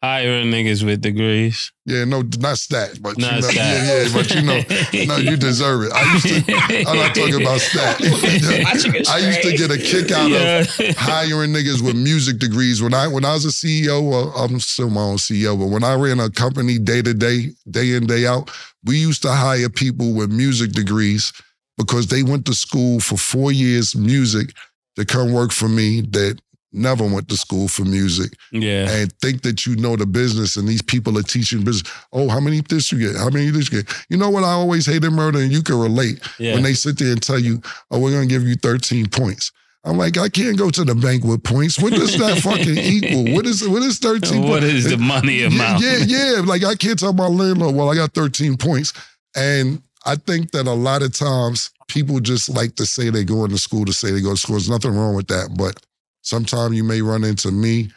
[0.03, 1.73] Hiring niggas with degrees.
[1.87, 3.57] Yeah, no, not stat, but Not you know, stat.
[3.57, 5.93] yeah, yeah, but you know, no, you deserve it.
[5.95, 6.55] I used to.
[6.87, 7.97] I'm not talking about stat.
[9.09, 12.83] I used to get a kick out of hiring niggas with music degrees.
[12.83, 15.83] When I when I was a CEO, well, I'm still my own CEO, but when
[15.83, 18.51] I ran a company day to day, day in, day out,
[18.85, 21.33] we used to hire people with music degrees
[21.79, 24.53] because they went to school for four years music
[24.97, 26.39] to come work for me that
[26.77, 28.89] never went to school for music yeah.
[28.91, 31.91] and think that you know the business and these people are teaching business.
[32.13, 33.17] Oh, how many this you get?
[33.17, 34.07] How many this you get?
[34.11, 36.55] You know what I always hated murder, and you can relate Yeah.
[36.55, 37.61] when they sit there and tell you,
[37.91, 39.53] oh, we're gonna give you 13 points.
[39.85, 41.79] I'm like, I can't go to the bank with points.
[41.81, 43.33] What does that fucking equal?
[43.35, 44.67] What is what is 13 what points?
[44.67, 45.83] is the money yeah, amount?
[45.83, 46.43] yeah, yeah.
[46.45, 48.93] Like I can't tell my landlord, well, I got 13 points.
[49.37, 53.45] And I think that a lot of times people just like to say they go
[53.45, 54.57] into school to say they go to school.
[54.57, 55.55] There's nothing wrong with that.
[55.57, 55.81] But
[56.27, 57.91] sometimes you may run into me.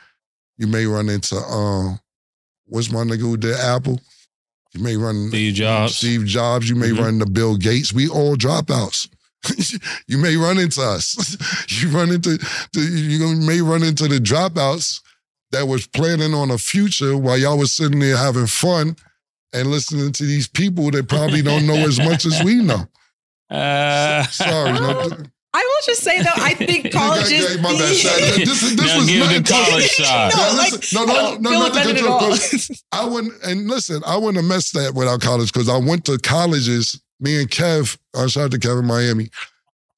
[0.58, 2.00] You may run into um,
[2.66, 4.00] what's my nigga who did Apple?
[4.74, 5.96] You may run Steve Jobs.
[5.96, 6.70] Steve Jobs.
[6.70, 7.00] You may Mhm.
[7.00, 7.92] run into Bill Gates.
[7.92, 9.08] We all dropouts.
[10.08, 11.38] you may run into us.
[11.82, 12.38] you run into
[12.74, 15.02] the, you may run into the dropouts
[15.52, 18.96] that was planning on a future while y'all was sitting there having fun
[19.54, 22.86] and listening to these people that probably don't know as much as we know.
[23.52, 25.10] Uh, Sorry, no,
[25.54, 27.80] I will just say though, I think college is my bad.
[27.80, 30.32] the- This, this Now was give not the college side.
[30.36, 33.06] Now, No, like, listen, no, no, don't no, feel not to offended at control, I
[33.06, 37.02] wouldn't, and listen, I wouldn't have messed that without college because I went to colleges.
[37.22, 39.30] Me and Kev, I shout out to Kev in Miami.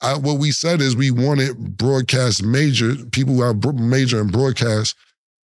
[0.01, 4.95] I, what we said is we wanted broadcast major people who are major in broadcast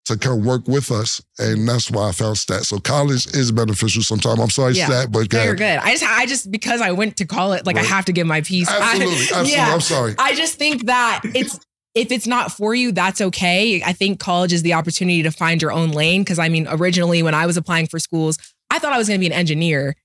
[0.06, 1.65] to come work with us, and mm-hmm.
[1.65, 2.63] that's why I found stat.
[2.63, 4.39] So college is beneficial sometimes.
[4.39, 4.86] I'm sorry, Yeah.
[4.86, 5.80] stat, but No, you're good.
[5.80, 8.41] I just, I just because I went to college, like I have to give my
[8.41, 8.70] piece.
[8.70, 9.52] I- absolutely, absolutely.
[9.52, 9.74] yeah.
[9.74, 10.15] I'm sorry.
[10.18, 11.60] I just think that it's
[11.96, 13.82] if it's not for you, that's okay.
[13.82, 16.22] I think college is the opportunity to find your own lane.
[16.22, 18.38] Because I mean, originally when I was applying for schools,
[18.70, 19.96] I thought I was going to be an engineer.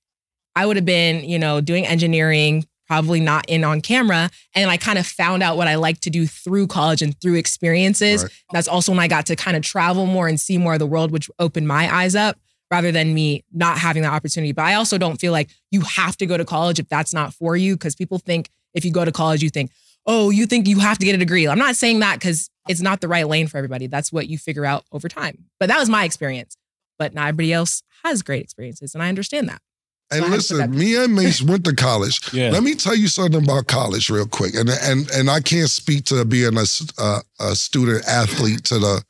[0.56, 4.28] I would have been, you know, doing engineering, probably not in on camera.
[4.52, 7.36] And I kind of found out what I like to do through college and through
[7.36, 8.24] experiences.
[8.24, 8.32] Right.
[8.50, 10.88] That's also when I got to kind of travel more and see more of the
[10.88, 12.36] world, which opened my eyes up
[12.68, 14.50] rather than me not having that opportunity.
[14.50, 17.32] But I also don't feel like you have to go to college if that's not
[17.32, 17.76] for you.
[17.76, 19.70] Cause people think if you go to college, you think,
[20.04, 21.46] oh, you think you have to get a degree.
[21.46, 23.86] I'm not saying that because it's not the right lane for everybody.
[23.86, 25.44] That's what you figure out over time.
[25.60, 26.56] But that was my experience.
[26.98, 28.94] But not everybody else has great experiences.
[28.94, 29.62] And I understand that.
[30.12, 32.32] And So I had to put listen, me and Mase went to college.
[32.32, 32.50] yeah.
[32.50, 36.04] Let me tell you something about college real quick, and and and I can't speak
[36.06, 39.02] to being a s- uh, a student athlete to the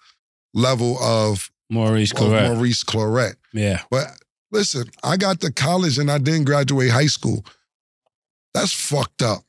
[0.54, 2.54] level of, Maurice Clarett.
[2.54, 3.34] Maurice Clarett.
[3.52, 3.80] Yeah.
[3.90, 4.08] But
[4.50, 7.44] listen, I got to college and I didn't graduate high school.
[8.52, 9.44] That's fucked up.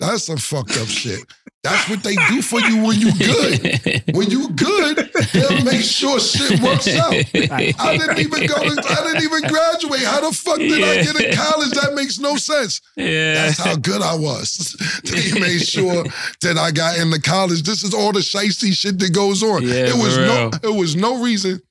[0.00, 1.20] That's some fucked up shit.
[1.62, 4.02] That's what they do for you when you good.
[4.16, 7.12] When you good, they'll make sure shit works out.
[7.12, 8.54] I didn't even go.
[8.56, 10.00] To, I didn't even graduate.
[10.00, 11.70] How the fuck did I get in college?
[11.70, 12.80] That makes no sense.
[12.96, 13.34] yeah.
[13.34, 14.76] That's how good I was.
[15.04, 16.02] they made sure
[16.40, 17.62] that I got into college.
[17.62, 19.62] This is all the shiesty shit that goes on.
[19.62, 20.74] Yeah, it was no, real.
[20.74, 21.62] it was no reason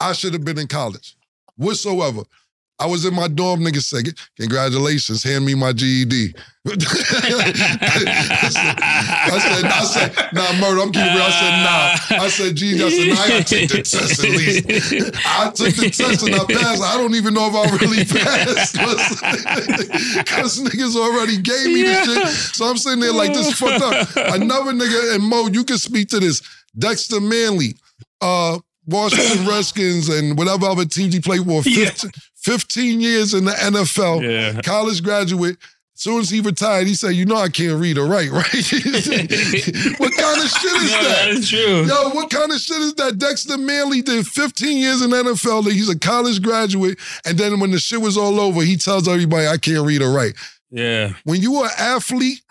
[0.00, 1.16] I should have been in college
[1.56, 2.22] whatsoever.
[2.80, 4.04] I was in my dorm, nigga said,
[4.38, 6.32] congratulations, hand me my GED.
[6.68, 6.76] I
[9.38, 11.22] said, I said, nah, murder, I'm keeping real.
[11.22, 11.96] I said, nah.
[12.24, 14.66] I said, geez, I said, nah, I gotta take the test at least.
[15.26, 16.82] I took the test and I passed.
[16.82, 18.74] I don't even know if I really passed.
[20.16, 22.04] Because niggas already gave me Yeah.
[22.04, 22.54] the shit.
[22.54, 24.08] So I'm sitting there like, this fucked up.
[24.34, 26.42] Another nigga, and Mo, you can speak to this.
[26.78, 27.74] Dexter Manley,
[28.20, 28.58] uh,
[28.88, 31.62] Washington Redskins, and whatever other teams he played for.
[31.68, 31.86] Yeah.
[31.90, 34.60] 15, 15 years in the NFL yeah.
[34.62, 35.56] college graduate.
[35.94, 38.44] As soon as he retired, he said, "You know I can't read or write, right?"
[39.98, 41.16] what kind of shit is No, that?
[41.18, 41.84] that is true.
[41.86, 43.18] Yo, what kind of shit is that?
[43.18, 45.70] Dexter Manley did 15 years in NFL.
[45.72, 49.48] He's a college graduate, and then when the shit was all over, he tells everybody,
[49.48, 50.34] "I can't read or write."
[50.70, 51.14] Yeah.
[51.24, 52.42] When you are an athlete,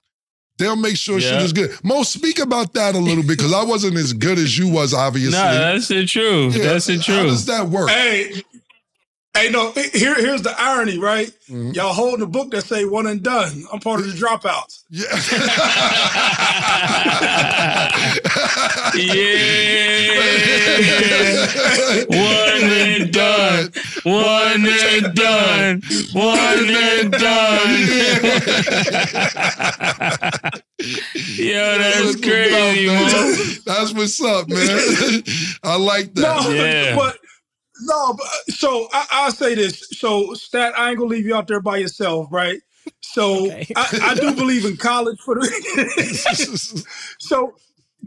[0.58, 1.72] they'll make sure shit is good.
[1.84, 4.94] Mo, speak about that a little bit because I wasn't as good as you was,
[5.06, 5.32] obviously.
[5.40, 6.56] No, that's the truth.
[6.56, 7.90] Yeah, That's the How does that work?
[7.90, 8.42] Hey,
[9.38, 9.72] hey, no.
[9.72, 11.32] Here, here's the irony, right?
[11.50, 11.74] Mhm.
[11.76, 13.66] Y'all holding a book that say one and done.
[13.72, 14.84] I'm part of the dropouts.
[14.90, 15.08] Yeah.
[18.96, 20.26] Yeah.
[22.08, 23.72] One and done.
[24.04, 25.82] One and done.
[26.14, 27.78] One and done.
[31.38, 33.12] Yo, that's what's crazy, up, man.
[33.12, 33.36] man.
[33.66, 35.24] That's what's up, man.
[35.64, 36.56] I like No, that.
[36.56, 36.96] Yeah.
[36.96, 37.18] but
[37.82, 39.88] No, but, uh, so I, I'll say this.
[39.94, 42.62] So, Stat, I ain't gonna leave you out there by yourself, right?
[43.02, 43.68] So, Okay.
[43.76, 46.86] I, I do believe in college for the.
[47.20, 47.56] so,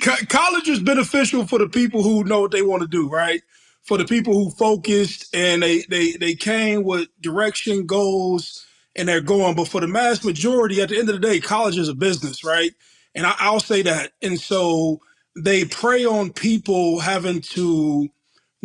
[0.02, 3.42] co- college is beneficial for the people who know what they want to do, right?
[3.82, 9.20] For the people who focused and they they they came with direction, goals, and they're
[9.22, 9.56] going.
[9.56, 12.44] But for the mass majority, at the end of the day, college is a business,
[12.44, 12.72] right?
[13.14, 14.12] And I, I'll say that.
[14.22, 15.00] And so
[15.36, 18.08] they prey on people having to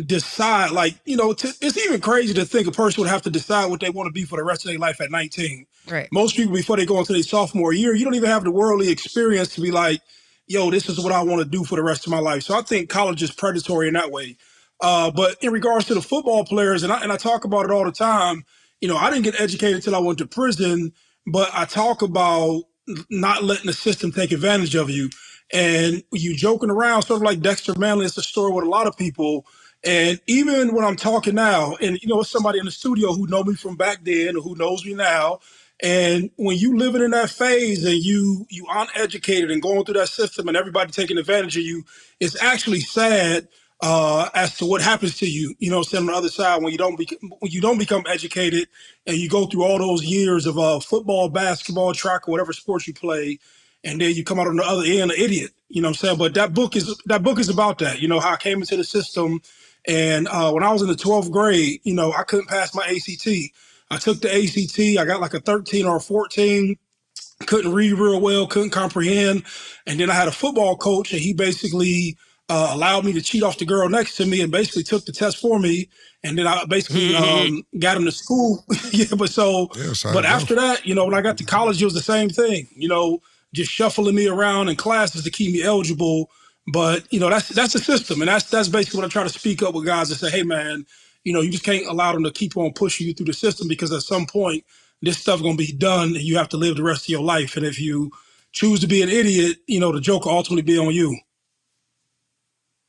[0.04, 3.30] decide like you know t- it's even crazy to think a person would have to
[3.30, 6.08] decide what they want to be for the rest of their life at 19 Right.
[6.12, 8.90] most people before they go into their sophomore year you don't even have the worldly
[8.90, 10.02] experience to be like
[10.48, 12.42] yo this is what i want to do for the rest of my life.
[12.44, 14.36] So i think college is predatory in that way.
[14.80, 17.70] Uh, but in regards to the football players and I, and I talk about it
[17.72, 18.44] all the time
[18.80, 20.92] you know i didn't get educated until i went to prison
[21.26, 22.62] but i talk about
[23.10, 25.10] not letting the system take advantage of you.
[25.52, 28.86] And you joking around sort of like dexter manley it's a story with a lot
[28.88, 29.46] of people
[29.86, 33.44] and even when I'm talking now, and you know, somebody in the studio who know
[33.44, 35.40] me from back then or who knows me now.
[35.82, 40.10] And when you living in that phase and you you uneducated and going through that
[40.10, 41.84] system and everybody taking advantage of you,
[42.20, 43.48] it's actually sad
[43.82, 45.54] uh, as to what happens to you.
[45.60, 47.08] You know, saying on the other side when you don't be,
[47.40, 48.68] when you don't become educated
[49.06, 52.88] and you go through all those years of uh, football, basketball, track, or whatever sports
[52.88, 53.40] you play,
[53.84, 55.52] and then you come out on the other end an idiot.
[55.70, 56.18] You know what I'm saying?
[56.18, 58.00] But that book is that book is about that.
[58.00, 59.42] You know how I came into the system,
[59.86, 62.84] and uh, when I was in the 12th grade, you know I couldn't pass my
[62.84, 63.28] ACT.
[63.90, 64.98] I took the ACT.
[65.00, 66.76] I got like a 13 or a 14.
[67.46, 68.46] Couldn't read real well.
[68.46, 69.44] Couldn't comprehend.
[69.86, 72.16] And then I had a football coach, and he basically
[72.48, 75.12] uh, allowed me to cheat off the girl next to me, and basically took the
[75.12, 75.88] test for me.
[76.24, 78.64] And then I basically um, got him to school.
[78.92, 80.28] yeah, but so Yes, but know.
[80.28, 82.68] after that, you know, when I got to college, it was the same thing.
[82.74, 83.20] You know,
[83.54, 86.30] just shuffling me around in classes to keep me eligible.
[86.72, 89.28] But you know, that's that's the system, and that's that's basically what I try to
[89.28, 90.84] speak up with guys and say, hey, man,
[91.24, 93.68] you know, you just can't allow them to keep on pushing you through the system
[93.68, 94.64] because at some point
[95.02, 97.56] this stuff gonna be done, and you have to live the rest of your life.
[97.56, 98.10] And if you
[98.52, 101.16] choose to be an idiot, you know, the joke will ultimately be on you.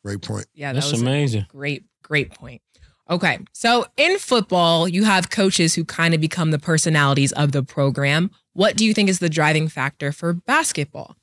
[0.04, 0.48] Great point.
[0.54, 1.46] Yeah, that That's was amazing.
[1.50, 2.62] great, great point.
[3.10, 3.40] Okay.
[3.54, 8.32] So in football, you have coaches who kind of become the personalities of the program.
[8.54, 11.16] What do you think is the driving factor for basketball?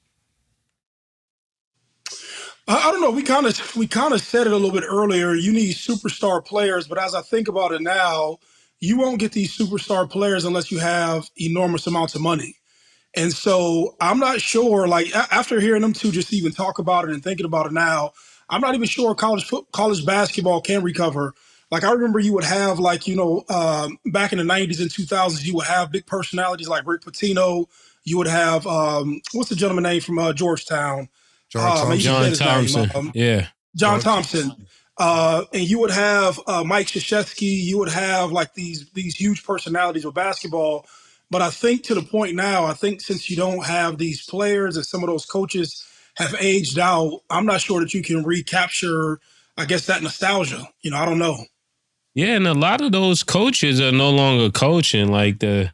[2.68, 3.10] I, I don't know.
[3.10, 5.34] We kind of we kind of said it a little bit earlier.
[5.34, 8.38] You need superstar players, but as I think about it now,
[8.80, 12.56] you won't get these superstar players unless you have enormous amounts of money.
[13.16, 14.88] And so I'm not sure.
[14.88, 17.72] Like a- after hearing them two just even talk about it and thinking about it
[17.72, 18.12] now,
[18.50, 21.34] I'm not even sure college foot, college basketball can recover.
[21.70, 24.90] Like I remember you would have like you know um, back in the 90s and
[24.90, 27.66] 2000s, you would have big personalities like Rick Pitino.
[28.04, 31.08] You would have um, what's the gentleman name from uh, Georgetown?
[31.54, 32.34] John Oh, man, you Thompson.
[32.34, 32.90] said John his name, Thompson.
[33.08, 33.40] um, yeah.
[33.76, 34.66] John John Thompson.
[34.96, 37.62] Uh, and you would have uh, Mike Krzyzewski.
[37.64, 40.86] You would have like these these huge personalities with basketball.
[41.30, 44.76] But I think to the point now, I think since you don't have these players
[44.76, 45.84] and some of those coaches
[46.16, 49.18] have aged out, I'm not sure that you can recapture,
[49.56, 50.68] I guess, that nostalgia.
[50.82, 51.36] You know, I don't know.
[52.14, 55.10] Yeah, and a lot of those coaches are no longer coaching.
[55.10, 55.72] Like the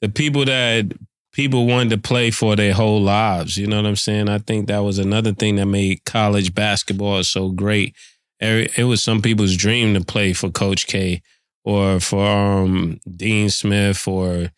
[0.00, 0.92] the people that
[1.32, 3.56] people wanted to play for their whole lives.
[3.56, 4.28] You know what I'm saying?
[4.28, 7.94] I think that was another thing that made college basketball so great.
[8.40, 11.22] It was some people's dream to play for Coach K
[11.64, 14.50] or for um, Dean Smith or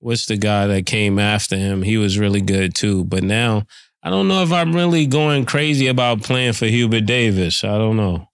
[0.00, 1.82] what's the guy that came after him?
[1.82, 3.04] He was really good too.
[3.04, 3.66] But now
[4.02, 7.62] I don't know if I'm really going crazy about playing for Hubert Davis.
[7.62, 8.26] I don't know.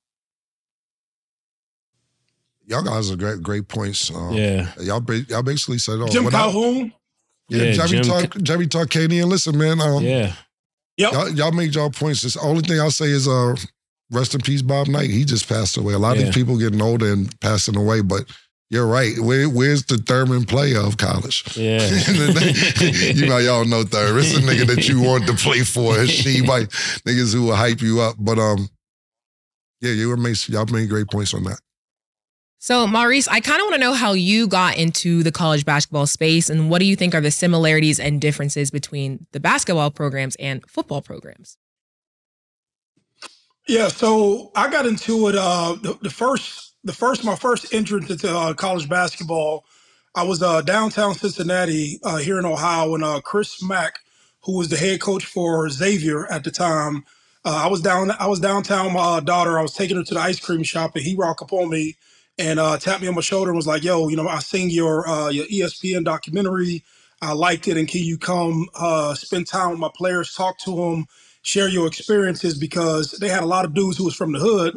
[2.68, 4.10] Y'all guys are great, great points.
[4.10, 4.72] Um, Yeah.
[4.80, 6.08] Y'all, y'all basically said, all.
[6.08, 6.92] Jim when I- Calhoun.
[7.48, 9.26] Yeah, Yeah, Jerry Jim talk, Jerry Tarkanian.
[9.26, 10.32] Listen, man, um, Yeah.
[10.96, 11.12] Yep.
[11.12, 12.22] y'all, y'all made y'all points.
[12.22, 13.54] The only thing I'll say is, uh,
[14.10, 15.10] rest in peace, Bob Knight.
[15.10, 15.92] He just passed away.
[15.92, 18.24] A lot of these people getting older and passing away, but
[18.70, 19.18] you're right.
[19.18, 21.44] Where, where's the Thurman player of college?
[21.56, 21.78] Yeah.
[23.14, 24.24] you know, y'all know Thurman.
[24.24, 25.98] It's a nigga that you want to play for.
[25.98, 26.68] And she might
[27.06, 28.16] niggas who will hype you up.
[28.18, 28.68] But um,
[29.80, 31.60] yeah, you were made, y'all made great points on that.
[32.58, 36.06] So, Maurice, I kind of want to know how you got into the college basketball
[36.06, 40.36] space and what do you think are the similarities and differences between the basketball programs
[40.36, 41.58] and football programs?
[43.68, 45.36] Yeah, so I got into it.
[45.36, 49.64] Uh, the, the first, the first, my first entrance into uh, college basketball,
[50.14, 54.00] I was uh, downtown Cincinnati uh, here in Ohio, and uh, Chris Mack,
[54.44, 57.04] who was the head coach for Xavier at the time,
[57.44, 58.92] uh, I was down, I was downtown.
[58.92, 61.52] My daughter, I was taking her to the ice cream shop, and he rocked up
[61.52, 61.96] on me
[62.38, 64.70] and uh, tapped me on my shoulder and was like, "Yo, you know, I seen
[64.70, 66.84] your uh, your ESPN documentary.
[67.22, 70.76] I liked it, and can you come uh, spend time with my players, talk to
[70.76, 71.06] them,
[71.42, 74.76] share your experiences because they had a lot of dudes who was from the hood,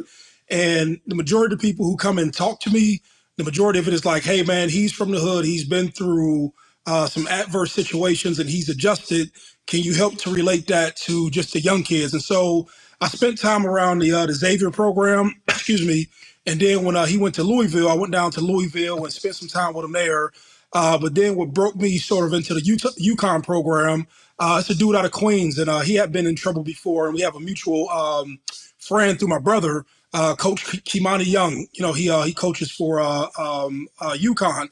[0.50, 3.02] And the majority of the people who come and talk to me,
[3.38, 5.46] the majority of it is like, hey, man, he's from the hood.
[5.46, 6.54] He's been through
[6.86, 9.32] uh, some adverse situations and he's adjusted.
[9.66, 12.14] Can you help to relate that to just the young kids?
[12.14, 12.68] And so
[13.02, 16.08] I spent time around the, uh, the Xavier program, excuse me.
[16.46, 19.36] And then when uh, he went to Louisville, I went down to Louisville and spent
[19.36, 20.30] some time with him there.
[20.72, 24.06] Uh, but then what broke me sort of into the Utah, UConn program,
[24.38, 27.06] uh, it's a dude out of Queens, and uh, he had been in trouble before.
[27.06, 28.38] And we have a mutual um,
[28.78, 31.66] friend through my brother, uh, Coach Kimani Young.
[31.72, 34.68] You know, he uh, he coaches for uh, um, uh, UConn.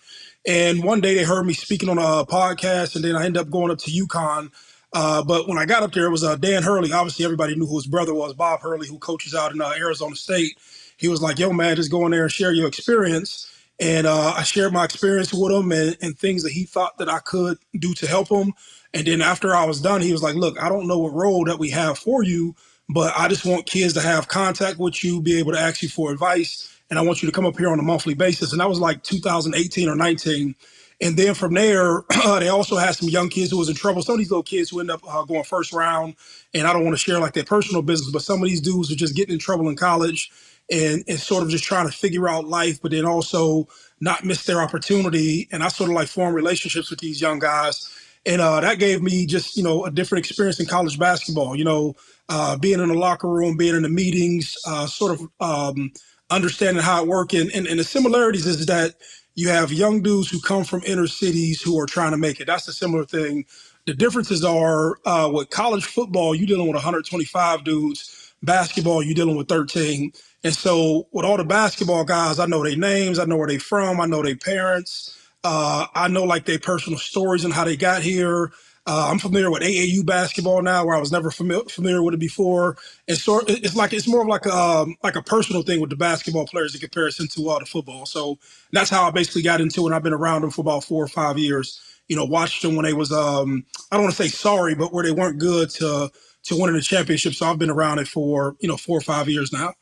[0.47, 3.51] And one day they heard me speaking on a podcast, and then I ended up
[3.51, 4.51] going up to UConn.
[4.93, 6.91] But when I got up there, it was Dan Hurley.
[6.93, 10.57] Obviously, everybody knew who his brother was, Bob Hurley, who coaches out in Arizona State.
[10.99, 14.35] He was like, "Yo, man, just go in there and share your experience." And uh,
[14.39, 17.59] I shared my experience with him and, and things that he thought that I could
[17.79, 18.55] do to help him.
[18.95, 21.47] And then after I was done, he was like, "Look, I don't know what role
[21.47, 22.57] that we have for you,
[22.91, 25.91] but I just want kids to have contact with you, be able to ask you
[25.91, 28.63] for advice, and I want you to come up here on a monthly basis." And
[28.63, 30.57] that was like 2018 or 19.
[31.03, 32.05] And then from there,
[32.41, 34.03] they also had some young kids who was in trouble.
[34.03, 36.17] Some of these little kids who end up uh, going first round,
[36.55, 38.93] and I don't want to share like their personal business, but some of these dudes
[38.93, 40.31] are just getting in trouble in college
[40.71, 43.69] and, and sort of just trying to figure out life, but then also
[44.01, 45.49] not miss their opportunity.
[45.53, 47.89] And I sort of like form relationships with these young guys.
[48.27, 51.65] And uh, that gave me just, you know, a different experience in college basketball, you
[51.65, 51.95] know,
[52.29, 55.93] uh, being in the locker room, being in the meetings, uh, sort of um,
[56.31, 57.35] understanding how it works.
[57.35, 58.95] And, and, and the similarities is that
[59.37, 62.47] you have young dudes who come from inner cities who are trying to make it.
[62.49, 63.47] That's a similar thing.
[63.87, 68.35] The differences are uh, with college football, you're dealing with 125 dudes.
[68.43, 70.13] Basketball, you're dealing with 13.
[70.45, 73.61] And so with all the basketball guys, I know their names, I know where they're
[73.61, 77.77] from, I know their parents, uh, I know like their personal stories and how they
[77.77, 78.53] got here.
[78.87, 82.21] Uh, I'm familiar with AAU basketball now, where I was never familiar familiar with it
[82.21, 82.79] before.
[83.09, 85.91] And so it's like it's more of like a um, like a personal thing with
[85.91, 88.07] the basketball players in comparison to uh, the football.
[88.07, 88.39] So
[88.73, 89.93] that's how I basically got into it.
[89.93, 91.81] I've been around them for about four or five years.
[92.09, 94.93] You know, watched them when they was um, I don't want to say sorry, but
[94.93, 96.11] where they weren't good to
[96.45, 97.35] to winning the championship.
[97.35, 99.75] So I've been around it for you know four or five years now.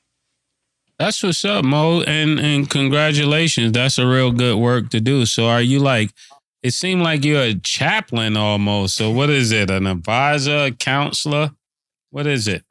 [0.98, 3.72] That's what's up, Mo, and and congratulations.
[3.72, 5.26] That's a real good work to do.
[5.26, 6.10] So, are you like?
[6.62, 8.96] It seemed like you're a chaplain almost.
[8.96, 9.70] So, what is it?
[9.70, 11.50] An advisor, a counselor?
[12.10, 12.64] What is it?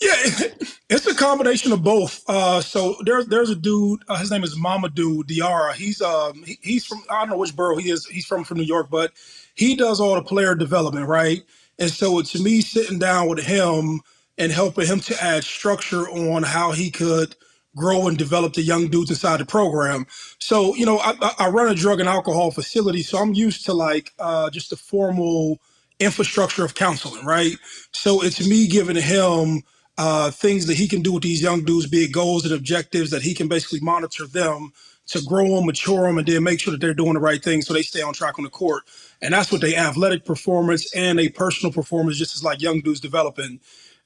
[0.00, 0.12] Yeah,
[0.90, 2.24] it's a combination of both.
[2.28, 4.02] Uh, so there's there's a dude.
[4.08, 5.74] Uh, his name is Mamadou Diarra.
[5.74, 8.06] He's um he, he's from I don't know which borough he is.
[8.06, 9.12] He's from from New York, but
[9.54, 11.42] he does all the player development, right?
[11.78, 14.00] And so to me, sitting down with him
[14.36, 17.36] and helping him to add structure on how he could
[17.78, 20.06] grow and develop the young dudes inside the program.
[20.40, 23.74] So, you know, I, I run a drug and alcohol facility, so I'm used to
[23.74, 25.60] like uh, just the formal
[26.00, 27.54] infrastructure of counseling, right?
[27.92, 29.62] So it's me giving him
[29.98, 33.10] uh, things that he can do with these young dudes, be it goals and objectives
[33.12, 34.72] that he can basically monitor them
[35.08, 37.62] to grow them, mature them, and then make sure that they're doing the right thing
[37.62, 38.84] so they stay on track on the court.
[39.22, 43.00] And that's what they athletic performance and a personal performance, just as like young dudes
[43.00, 43.60] developing.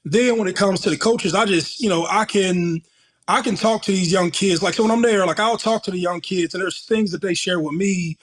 [0.05, 2.81] Then when it comes to the coaches, I just, you know, I can
[3.27, 4.63] I can talk to these young kids.
[4.63, 7.11] Like, so when I'm there, like I'll talk to the young kids, and there's things
[7.11, 8.17] that they share with me,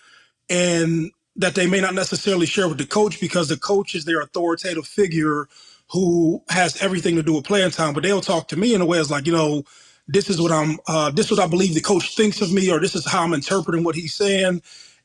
[0.49, 4.21] and that they may not necessarily share with the coach because the coach is their
[4.21, 5.49] authoritative figure
[5.91, 7.95] who has everything to do with playing time.
[7.95, 9.65] But they'll talk to me in a way as like, you know,
[10.09, 12.71] this is what I'm, uh, this is what I believe the coach thinks of me,
[12.71, 14.63] or this is how I'm interpreting what he's saying.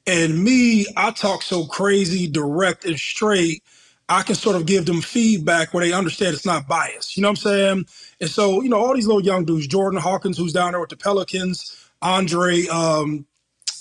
[0.07, 3.63] And me, I talk so crazy, direct, and straight
[4.09, 7.17] I can sort of give them feedback where they understand it's not biased.
[7.17, 7.85] You know what I'm saying?
[8.21, 10.89] And so, you know, all these little young dudes, Jordan Hawkins, who's down there with
[10.89, 13.25] the Pelicans, Andre, um,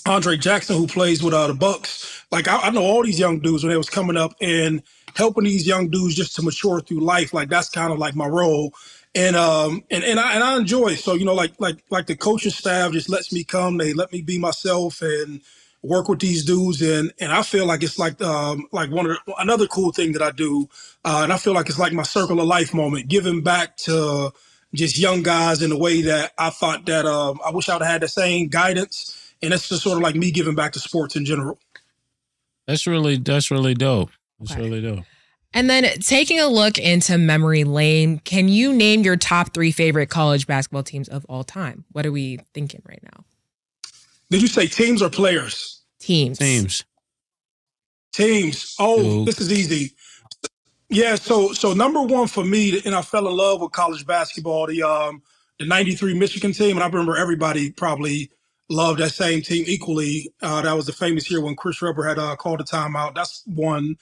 [0.05, 2.25] Andre Jackson, who plays with uh, the Bucks.
[2.31, 4.83] Like I, I know all these young dudes when they was coming up and
[5.15, 7.33] helping these young dudes just to mature through life.
[7.33, 8.73] Like that's kind of like my role.
[9.15, 10.99] And um and, and I and I enjoy it.
[10.99, 14.11] So, you know, like like like the coaching staff just lets me come, they let
[14.11, 15.41] me be myself and
[15.85, 19.17] work with these dudes and and I feel like it's like um like one of
[19.25, 20.67] the, another cool thing that I do
[21.03, 24.31] uh, and I feel like it's like my circle of life moment giving back to
[24.73, 28.01] just young guys in a way that I thought that um, I wish I'd had
[28.01, 31.25] the same guidance and it's just sort of like me giving back to sports in
[31.25, 31.59] general.
[32.67, 34.09] That's really that's really dope.
[34.39, 34.61] That's okay.
[34.61, 35.05] really dope.
[35.53, 40.07] And then taking a look into memory lane, can you name your top three favorite
[40.07, 41.85] college basketball teams of all time?
[41.93, 43.24] What are we thinking right now?
[44.29, 45.83] Did you say teams or players?
[45.99, 46.39] Teams.
[46.39, 46.83] Teams.
[48.13, 48.75] Teams.
[48.79, 49.25] Oh, Duke.
[49.25, 49.91] this is easy.
[50.89, 54.67] Yeah, so so number one for me, and I fell in love with college basketball,
[54.67, 55.21] the um
[55.59, 56.77] the 93 Michigan team.
[56.77, 58.29] And I remember everybody probably
[58.69, 60.31] loved that same team equally.
[60.41, 63.15] Uh, that was the famous year when Chris Webber had uh, called a timeout.
[63.15, 63.97] That's one.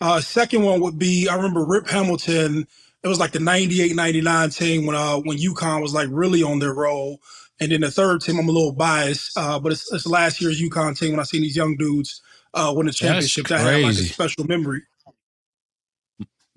[0.00, 2.66] Uh, second one would be I remember Rip Hamilton
[3.06, 6.58] it was like the 98, 99 team when uh when UConn was like really on
[6.58, 7.20] their roll.
[7.60, 10.60] And then the third team, I'm a little biased, uh, but it's, it's last year's
[10.60, 12.20] UConn team when I seen these young dudes
[12.52, 13.46] uh, win the championship.
[13.48, 14.82] That had like a special memory.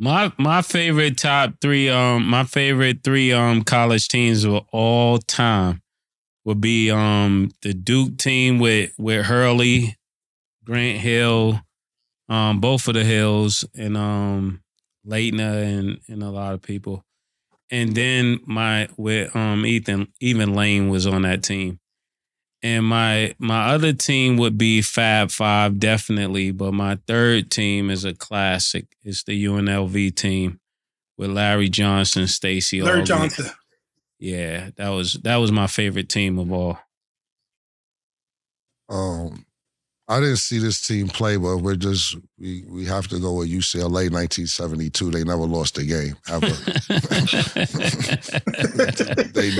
[0.01, 5.81] My my favorite top three um my favorite three um college teams of all time
[6.45, 9.97] would be um the Duke team with with Hurley,
[10.63, 11.61] Grant Hill,
[12.29, 14.61] um both of the Hills and um
[15.05, 17.03] Laettner and and a lot of people.
[17.71, 21.79] And then my with um Ethan even Lane was on that team.
[22.61, 26.51] And my my other team would be Fab Five, definitely.
[26.51, 28.87] But my third team is a classic.
[29.03, 30.59] It's the UNLV team
[31.17, 32.81] with Larry Johnson, Stacey.
[32.81, 33.05] Larry Augmon.
[33.05, 33.45] Johnson.
[34.19, 36.79] Yeah, that was that was my favorite team of all.
[38.89, 39.45] Um,
[40.11, 43.51] I didn't see this team play, but we're just we we have to go with
[43.51, 45.11] UCLA 1972.
[45.11, 46.47] They never lost a game ever.
[49.33, 49.51] they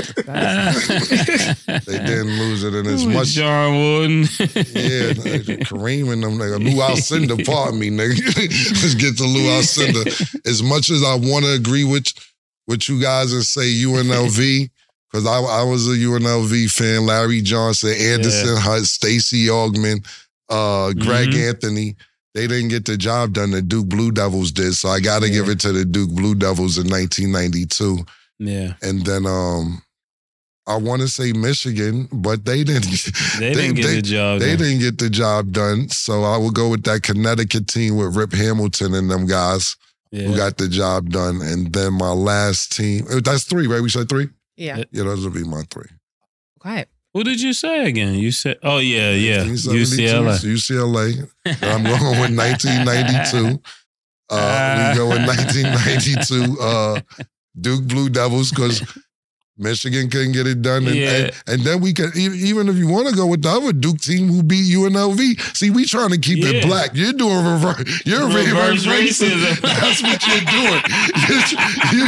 [1.85, 3.27] they didn't lose it in as much.
[3.27, 4.21] John Wooden.
[4.21, 5.13] Yeah,
[5.69, 6.57] Kareem and them nigga.
[6.57, 8.19] Lou Alcindor, pardon me, nigga.
[8.35, 10.47] Let's get to Lou Alcindor.
[10.47, 12.11] As much as I want to agree with
[12.65, 14.67] with you guys and say UNLV,
[15.11, 17.05] because I, I was a UNLV fan.
[17.05, 20.03] Larry Johnson, Anderson Hunt, Stacey Augmon,
[20.49, 21.49] uh, Greg Mhm.
[21.49, 21.95] Anthony.
[22.35, 23.51] They didn't get the job done.
[23.51, 26.35] The Duke Blue Devils did, so I got to give it to the Duke Blue
[26.35, 28.05] Devils in 1992.
[28.39, 29.81] yeah, And then um,
[30.67, 32.85] I want to say Michigan, but they didn't.
[33.39, 34.39] they didn't get they- the job.
[34.39, 34.57] They done.
[34.59, 38.31] didn't get the job done, so I will go with that Connecticut team with Rip
[38.33, 39.75] Hamilton and them guys
[40.11, 40.27] Yeah.
[40.27, 41.41] who got the job done.
[41.41, 43.81] And then my last team, uh, that's three, right?
[43.81, 44.29] We said three?
[44.55, 44.83] Yeah.
[44.91, 45.89] Yeah, those would be my three.
[46.63, 46.85] Okay.
[47.13, 48.13] Who did you say again?
[48.15, 50.37] You said, oh yeah, yeah, UCLA.
[50.43, 51.29] UCLA.
[51.63, 53.61] I'm going with 1992.
[54.31, 57.01] Uh, we go with 1992 uh,
[57.59, 58.81] Duke Blue Devils because
[59.59, 60.87] Michigan couldn't get it done.
[60.87, 61.09] And, Yeah.
[61.11, 63.99] and, and then we can, even if you want to go with the other Duke
[63.99, 65.19] team who beat UNLV,
[65.55, 66.51] see, we trying to keep Yeah.
[66.51, 66.91] it black.
[66.93, 69.37] You're doing reverse, you're Reverse reverse racism.
[69.37, 69.61] racism.
[69.79, 70.81] That's what you're doing.
[71.91, 72.03] you,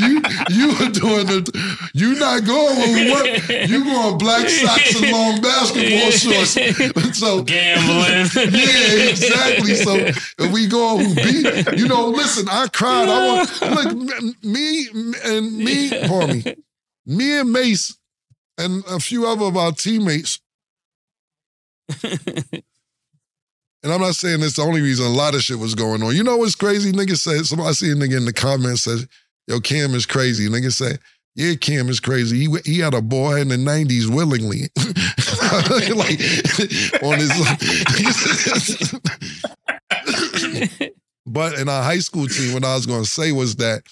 [0.00, 5.12] you, you are doing the, you're not going with what, you going black socks and
[5.12, 6.56] long basketball shorts.
[7.20, 8.30] So, Gambling.
[8.54, 9.74] yeah, exactly.
[9.74, 13.08] So if we go who beat, you know, listen, I cried.
[13.08, 13.60] I want
[13.94, 14.88] look me
[15.24, 16.54] and me, pardon me,
[17.10, 17.98] me and Mase
[18.56, 20.40] and a few other of our teammates.
[23.82, 26.14] And I'm not saying it's the only reason a lot of shit was going on.
[26.14, 26.92] You know what's crazy?
[26.92, 29.06] Nigga said, somebody I see a nigga in the comments says,
[29.46, 30.48] yo, Cam is crazy.
[30.50, 30.98] Nigga say,
[31.34, 32.46] yeah, Cam is crazy.
[32.46, 34.68] He, he had a boy in the 90s willingly.
[35.96, 36.20] like,
[37.02, 37.30] on his.
[41.26, 43.82] but in our high school team, what I was going to say was that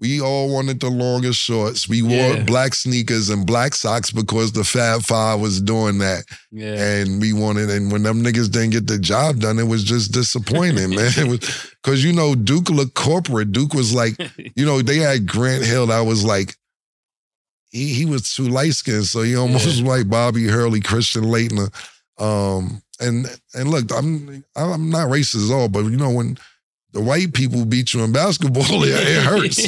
[0.00, 1.88] we all wanted the longest shorts.
[1.88, 2.42] We wore Yeah.
[2.42, 6.74] black sneakers and black socks because the Fab Five was doing that yeah.
[6.74, 10.12] and we wanted and when them niggas didn't get the job done it was just
[10.12, 14.14] disappointing man it was because you know duke looked corporate duke was like
[14.56, 16.56] you know they had grant hill that was like
[17.70, 21.72] he, he was too light skinned so he almost was like bobby hurley christian laettner
[22.20, 26.36] um and and look i'm i'm not racist at all but you know when
[26.94, 29.56] the white people beat you in basketball, it, it hurts.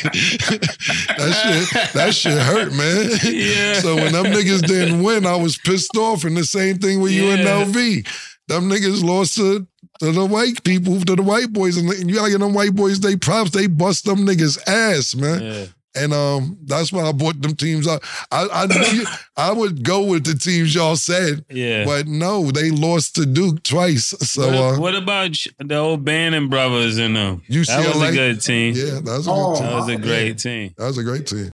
[0.00, 3.10] that shit, that shit hurt, man.
[3.24, 3.74] Yeah.
[3.80, 6.24] So when them niggas didn't win, I was pissed off.
[6.24, 7.36] And the same thing with Yeah.
[7.36, 8.06] UNLV.
[8.48, 9.66] Them niggas lost to,
[10.00, 11.76] to the white people, to the white boys.
[11.76, 13.50] And you gotta give them white boys they props.
[13.50, 15.42] They bust them niggas ass, man.
[15.42, 15.66] yeah.
[15.96, 18.02] And um, that's why I bought them teams up.
[18.30, 19.04] I I knew
[19.36, 21.84] I would go with the teams y'all said, Yeah.
[21.84, 24.06] but no, they lost to Duke twice.
[24.20, 27.42] So what, uh, what about the O'Bannon brothers and them?
[27.48, 28.74] That was a good team.
[28.76, 29.66] yeah, that was a Oh, good team.
[29.66, 29.98] That was a yeah.
[29.98, 30.74] great team.
[30.78, 31.50] That was a great team.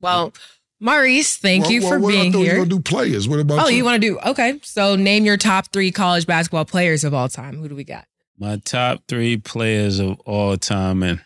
[0.00, 0.32] Well,
[0.80, 2.56] Maurice, thank Well, you well, for what, I being thought You here.
[2.56, 3.28] gonna do players?
[3.28, 3.78] What about Oh, you?
[3.78, 4.58] you want to do okay?
[4.62, 7.56] So name your top three college basketball players of all time.
[7.56, 8.06] Who do we got?
[8.38, 11.20] My top three players of all time in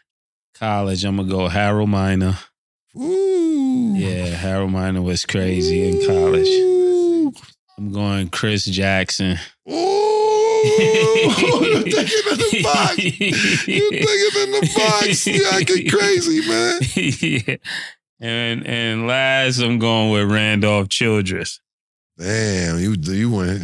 [0.60, 2.38] college, I'm gonna go Harold Miner.
[2.94, 3.94] Ooh.
[3.96, 7.34] Yeah, Harold Miner was crazy in college.
[7.78, 9.38] I'm going Chris Jackson.
[9.68, 9.72] Ooh.
[10.78, 12.98] You're thinking in the box.
[13.66, 15.26] You're thinking in the box.
[15.26, 16.80] You're acting crazy, man.
[17.48, 17.56] yeah.
[18.20, 21.60] And and last, I'm going with Randolph Childress.
[22.20, 23.62] Damn, you you went.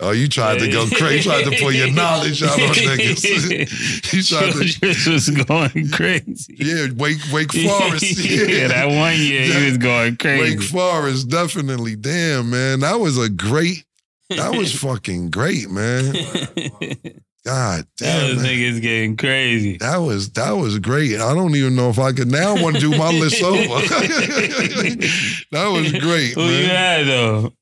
[0.00, 1.16] Oh, you tried to go crazy.
[1.16, 3.22] You tried to pull your knowledge out on niggas.
[4.14, 4.64] you tried to.
[4.80, 6.56] Childress was going crazy.
[6.56, 8.24] Yeah, Wake Wake Forest.
[8.24, 10.56] yeah, that one year he was going crazy.
[10.56, 10.66] Wake.
[10.66, 11.96] Forest, definitely.
[11.96, 13.84] Damn, man, that was a great.
[14.30, 16.14] That was fucking great, man.
[17.44, 18.36] God damn.
[18.36, 18.44] man.
[18.44, 19.76] niggas getting crazy.
[19.78, 21.20] That was that was great.
[21.20, 23.58] I don't even know if I could now want to do my list over.
[25.52, 27.52] that was great, Who you had though?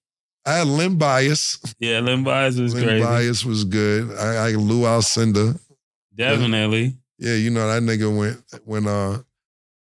[0.46, 1.58] I had Len Bias.
[1.80, 3.04] Yeah, Len Bias was Len crazy.
[3.04, 4.16] Bias was good.
[4.16, 5.58] I, I Lou Alcindor.
[6.14, 6.96] Definitely.
[7.18, 9.22] Yeah, you know that nigga went when uh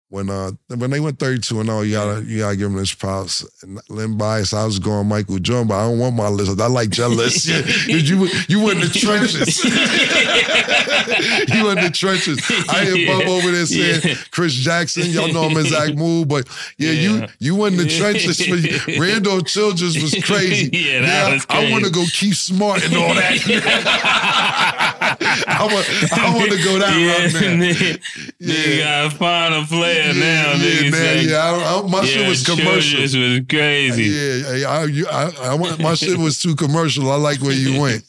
[0.10, 2.94] when uh when they went 32 and all, you gotta you gotta give them his
[2.94, 3.46] props.
[3.62, 6.60] And Len Bias, I was going Michael Jordan, but I don't want my list.
[6.62, 7.44] I like jealous.
[7.86, 9.64] Did you you went in the trenches.
[11.54, 12.40] you went in the trenches.
[12.70, 14.16] I hear Bub over there saying Yeah.
[14.32, 15.08] Chris Jackson.
[15.08, 16.48] Y'all know him as Zach Mood, but
[16.78, 17.28] yeah, you Yeah.
[17.40, 18.40] you went in the trenches.
[18.46, 18.56] For,
[19.02, 20.70] Randall Childress was crazy.
[20.72, 24.97] Yeah, that was I want to go Keith Smart and all that.
[25.48, 27.40] I want I want to go that route now.
[27.66, 28.02] nigga,
[28.42, 30.20] nigga gotta find a player now.
[30.20, 31.38] yeah, nigga man, say, yeah.
[31.38, 33.00] I, I, my shit was commercial.
[33.00, 34.04] Childress was crazy.
[34.04, 37.12] Yeah, yeah, I, you, I, I want my shit was too commercial.
[37.12, 38.04] I like where you went.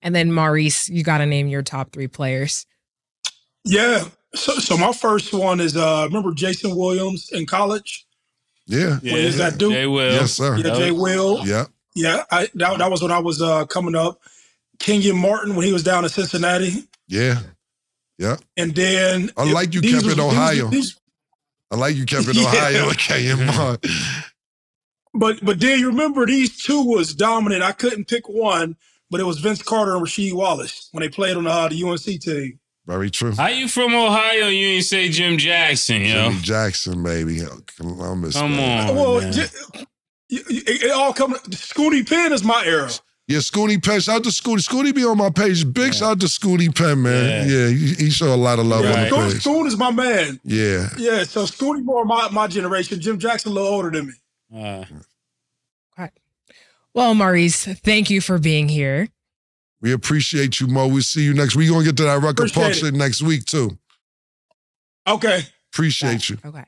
[0.00, 2.66] And then Maurice, you got to name your top three players.
[3.64, 4.04] Yeah.
[4.34, 8.06] So, so my first one is uh remember Jason Williams in college?
[8.66, 9.72] Yeah, Yeah, What is that dude?
[9.72, 10.12] Jay Will.
[10.12, 10.56] yes, sir.
[10.56, 11.46] Yeah, Jay was- Will.
[11.46, 11.64] Yeah,
[11.94, 14.20] Yeah, I that, that was when I was uh coming up.
[14.82, 16.84] Kenyon Martin when he was down in Cincinnati.
[17.08, 17.38] yeah.
[18.18, 18.36] Yeah.
[18.56, 20.68] And then I like you these kept was- it Ohio.
[20.68, 20.96] these-
[21.70, 22.42] I like you kept it Yeah.
[22.46, 22.90] Ohio.
[22.90, 23.78] Okay, in mind.
[25.14, 27.62] but but then you remember these two was dominant.
[27.62, 28.76] I couldn't pick one,
[29.10, 32.02] but it was Vince Carter and Rasheed Wallace when they played on uh, the UNC
[32.20, 32.58] team.
[32.86, 33.32] Very true.
[33.32, 34.48] How you from Ohio?
[34.48, 36.28] You ain't say Jim Jackson, yo.
[36.30, 37.40] Jimmy Jackson, baby.
[37.76, 38.34] Columbus.
[38.34, 38.90] Come man.
[38.90, 38.96] on.
[38.96, 39.32] well, man.
[39.32, 39.46] j-
[40.28, 41.38] you- you- it, it all comes.
[41.50, 42.90] Scoonie Penn is my era.
[43.28, 44.00] Yeah, Scoonie Penn.
[44.00, 44.58] Shout out to Scoonie.
[44.66, 45.70] Scoonie be on my page.
[45.72, 47.48] Big shout out to Scoonie Penn, man.
[47.48, 49.10] Yeah, he, he show a lot of love Right.
[49.12, 49.40] on the Scoot, page.
[49.42, 50.40] Scoot is my man.
[50.44, 50.88] Yeah.
[50.98, 53.00] Yeah, so Scoonie more my, my generation.
[53.00, 54.12] Jim Jackson a little older than me.
[54.54, 54.84] Uh,
[56.94, 59.08] Well, Maurice, thank you for being here.
[59.80, 60.88] We appreciate you, Mo.
[60.88, 61.56] We'll see you next.
[61.56, 61.70] week.
[61.70, 62.76] We're gonna get to that record Appreciate park it.
[62.76, 63.78] shit next week too.
[65.08, 65.40] Okay.
[65.72, 66.36] Appreciate you.
[66.44, 66.64] Okay.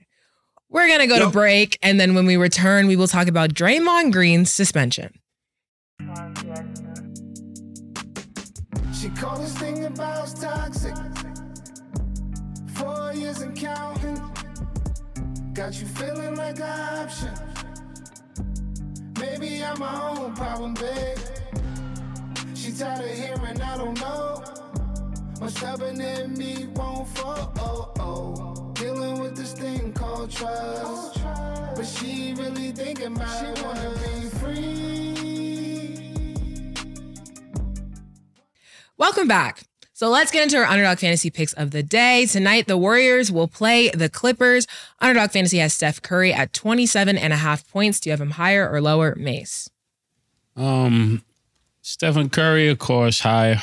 [0.71, 1.79] We're going to go to break.
[1.83, 5.13] And then when we return, we will talk about Draymond Green's suspension.
[8.92, 10.95] She called this thing about toxic.
[12.74, 14.20] Four years and counting.
[15.53, 17.34] Got you feeling like an option.
[19.20, 21.18] Maybe I'm my own problem, babe.
[22.55, 24.42] She tired of hearing I don't know.
[25.40, 27.53] My stubborn in me won't fall.
[27.59, 28.72] Oh, oh.
[28.74, 31.20] Dealing with this thing called trust.
[31.76, 35.34] But she really thinking about she wanna be free.
[38.97, 39.62] Welcome back.
[39.92, 42.26] So let's get into our underdog fantasy picks of the day.
[42.26, 44.66] Tonight, the Warriors will play the Clippers.
[45.01, 48.01] Underdog fantasy has Steph Curry at 27 and a half points.
[48.01, 49.14] Do you have him higher or lower?
[49.16, 49.70] Mase.
[50.57, 51.22] um,
[51.82, 53.61] Stephen Curry, of course, higher.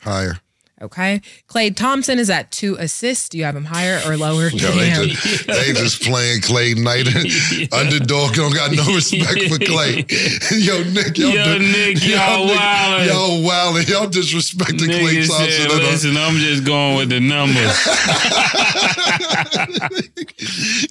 [0.00, 0.38] Higher.
[0.82, 1.20] Okay.
[1.48, 3.28] Klay Thompson is at two assists.
[3.28, 4.48] Do you have him higher or lower?
[4.52, 7.06] Yo, they, just, they just playing Klay Knight.
[7.72, 10.02] Underdog don't got no respect for Klay.
[10.66, 13.06] Yo, Nick, y'all, Yo, di- Nick, y'all Nick- wildin'.
[13.06, 13.88] Y'all wildin'.
[13.88, 15.50] Y'all disrespecting Klay Nigga Thompson.
[15.50, 17.78] said, uh, listen, I'm just going with the numbers.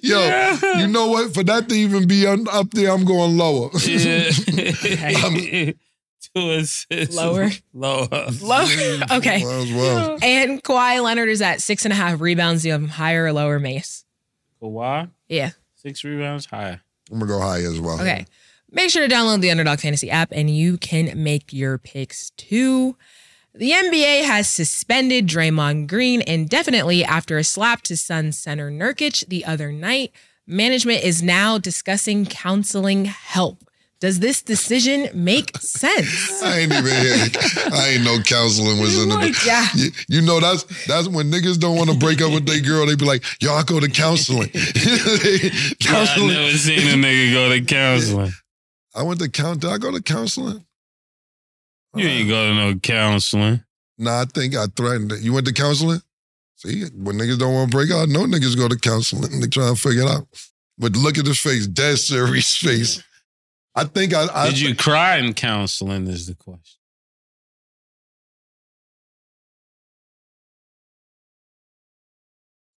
[0.01, 1.33] Yo, you know what?
[1.33, 3.69] For that to even be un- up there, I'm going lower.
[3.85, 4.31] Yeah.
[6.35, 7.15] Two assists.
[7.15, 7.49] Lower?
[7.73, 8.07] Lower.
[8.41, 8.65] Lower.
[9.11, 9.43] Okay.
[9.43, 10.17] Well, well.
[10.21, 12.65] And Kawhi Leonard is at six and a half rebounds.
[12.65, 14.05] You have higher or lower, Mase?
[14.61, 15.51] Kawhi, Yeah.
[15.75, 16.81] six rebounds, higher.
[17.11, 17.99] I'm gonna go high as well.
[17.99, 18.25] Okay.
[18.69, 22.95] Make sure to download the Underdog Fantasy app and you can make your picks too.
[23.53, 29.43] The NBA has suspended Draymond Green indefinitely after a slap to Sun center Nurkic the
[29.43, 30.13] other night.
[30.47, 33.65] Management is now discussing counseling help.
[34.01, 36.41] Does this decision make sense?
[36.43, 37.27] I ain't even here.
[37.71, 39.43] I ain't know counseling was in the.
[39.45, 39.67] yeah.
[39.75, 42.87] You, you know that's that's when niggas don't want to break up with their girl.
[42.87, 46.29] They be like, "Yo, I go to counseling." I counseling.
[46.29, 48.31] never seen a nigga go to counseling.
[48.95, 49.61] I went to count.
[49.61, 50.65] Did I go to counseling?
[51.93, 53.63] You ain't go to no counseling.
[53.99, 55.21] Nah, I think I threatened it.
[55.21, 56.01] You went to counseling?
[56.55, 59.39] See, when niggas don't want to break up, no niggas go to counseling.
[59.41, 60.27] They try to figure it out.
[60.79, 63.03] But look at his face, dead serious face.
[63.75, 64.27] I think I.
[64.33, 66.07] I Did you cry in counseling?
[66.07, 66.77] Is the question.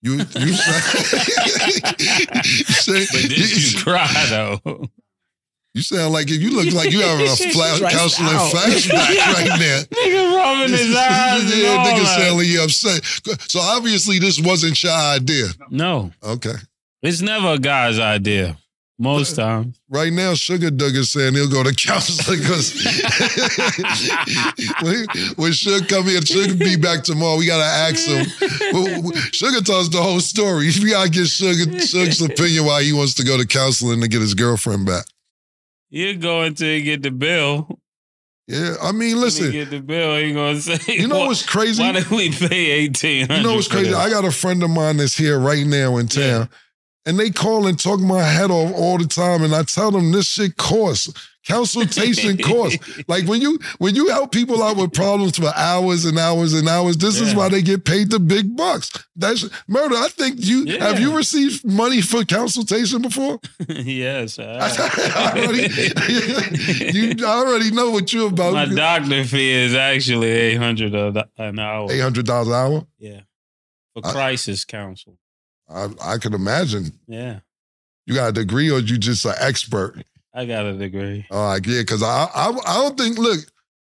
[0.02, 0.42] You you say,
[1.98, 4.58] you, say But did you cry though?
[5.74, 9.46] you sound like if you look like you having a fla- Stressed counseling flashback right
[9.60, 9.80] now.
[9.92, 11.56] nigga rubbing his eyes.
[11.56, 13.04] yeah, nigga sound like you upset.
[13.48, 15.46] So obviously this wasn't your idea.
[15.70, 16.54] No, Okay.
[17.02, 18.56] it's never a guy's idea.
[18.98, 19.80] Most times.
[19.88, 22.72] Right now, Sugar Doug is saying he'll go to counseling because
[24.82, 27.36] when, when Sugar come here, Sugar be back tomorrow.
[27.38, 28.26] We gotta ask him.
[29.32, 30.70] Sugar tells the whole story.
[30.82, 34.20] We gotta get Sugar Sugar's opinion why he wants to go to counseling to get
[34.20, 35.04] his girlfriend back.
[35.90, 37.78] You go until you get the bill.
[38.48, 39.46] Yeah, I mean, listen.
[39.46, 41.82] you get the bill, you gonna say, You know "Why- what's crazy?
[41.82, 43.26] Why did we pay eighteen?
[43.30, 43.94] You know what's crazy?
[43.94, 46.48] I got a friend of mine that's here right now in town,
[47.06, 50.12] and they call and talk my head off all the time, and I tell them
[50.12, 51.12] this shit costs.
[51.48, 52.78] Consultation costs.
[53.08, 56.68] Like when you when you help people out with problems for hours and hours and
[56.68, 58.92] hours, this is why they get paid the big bucks.
[59.16, 59.96] That's murder.
[59.96, 60.84] I think you Yeah.
[60.84, 63.40] have you received money for consultation before?
[63.68, 64.44] yes, I
[65.16, 65.62] I already,
[66.96, 68.52] you I already know what you're about.
[68.52, 71.90] My doctor fee is actually eight hundred an hour.
[71.90, 72.86] Eight hundred dollars an hour.
[73.00, 73.20] Yeah,
[73.94, 75.18] for I- crisis counsel.
[75.68, 76.92] I, I can imagine.
[77.06, 77.40] Yeah,
[78.06, 80.02] You got a degree or you just an expert?
[80.34, 81.26] I got a degree.
[81.30, 83.18] Oh, All right, yeah, because I, I I don't think.
[83.18, 83.40] Look,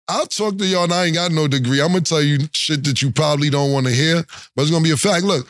[0.08, 1.80] I'll talk to y'all, and I ain't got no degree.
[1.80, 4.84] I'm gonna tell you shit that you probably don't want to hear, but it's gonna
[4.84, 5.24] be a fact.
[5.24, 5.46] Look,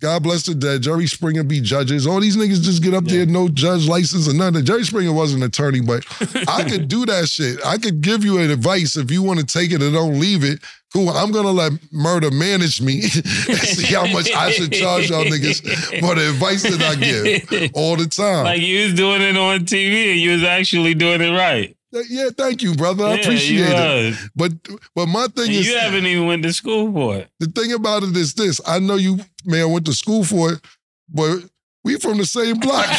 [0.00, 0.82] God bless the dead.
[0.82, 2.06] Jerry Springer be judges.
[2.06, 3.18] All these niggas just get up Yeah.
[3.18, 4.62] there, no judge license or nothing.
[4.64, 6.04] Jerry Springer was an attorney, but
[6.48, 7.58] I could do that shit.
[7.64, 10.44] I could give you an advice if you want to take it and don't leave
[10.44, 10.60] it.
[10.92, 11.08] Cool.
[11.10, 13.10] I'm gonna let murder manage me and
[13.58, 15.60] see how much I should charge y'all niggas
[16.00, 18.44] for the advice that I give all the time.
[18.44, 21.75] like you was doing it on TV and you was actually doing it right.
[21.92, 23.04] Yeah, thank you, brother.
[23.04, 24.16] I Yeah, appreciate it.
[24.34, 24.52] But
[24.94, 27.28] but my thing And is you haven't even went to school for it.
[27.40, 28.60] the thing about it is this.
[28.66, 30.60] I know you man went to school for it,
[31.08, 31.38] but
[31.84, 32.86] we from the same block.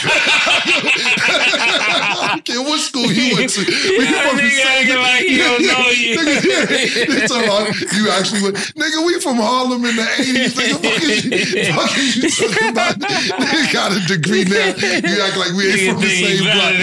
[1.19, 3.61] I don't care what school you went to.
[3.97, 6.17] We Yeah, from the same like he don't know you.
[6.17, 10.55] Nigga, about you actually went, nigga, we from Harlem in the 80s.
[10.55, 12.95] Nigga, fuck is you, fuck is you talking about?
[12.95, 14.73] Nigga got a degree now.
[14.77, 16.73] You act like we ain't from the same block.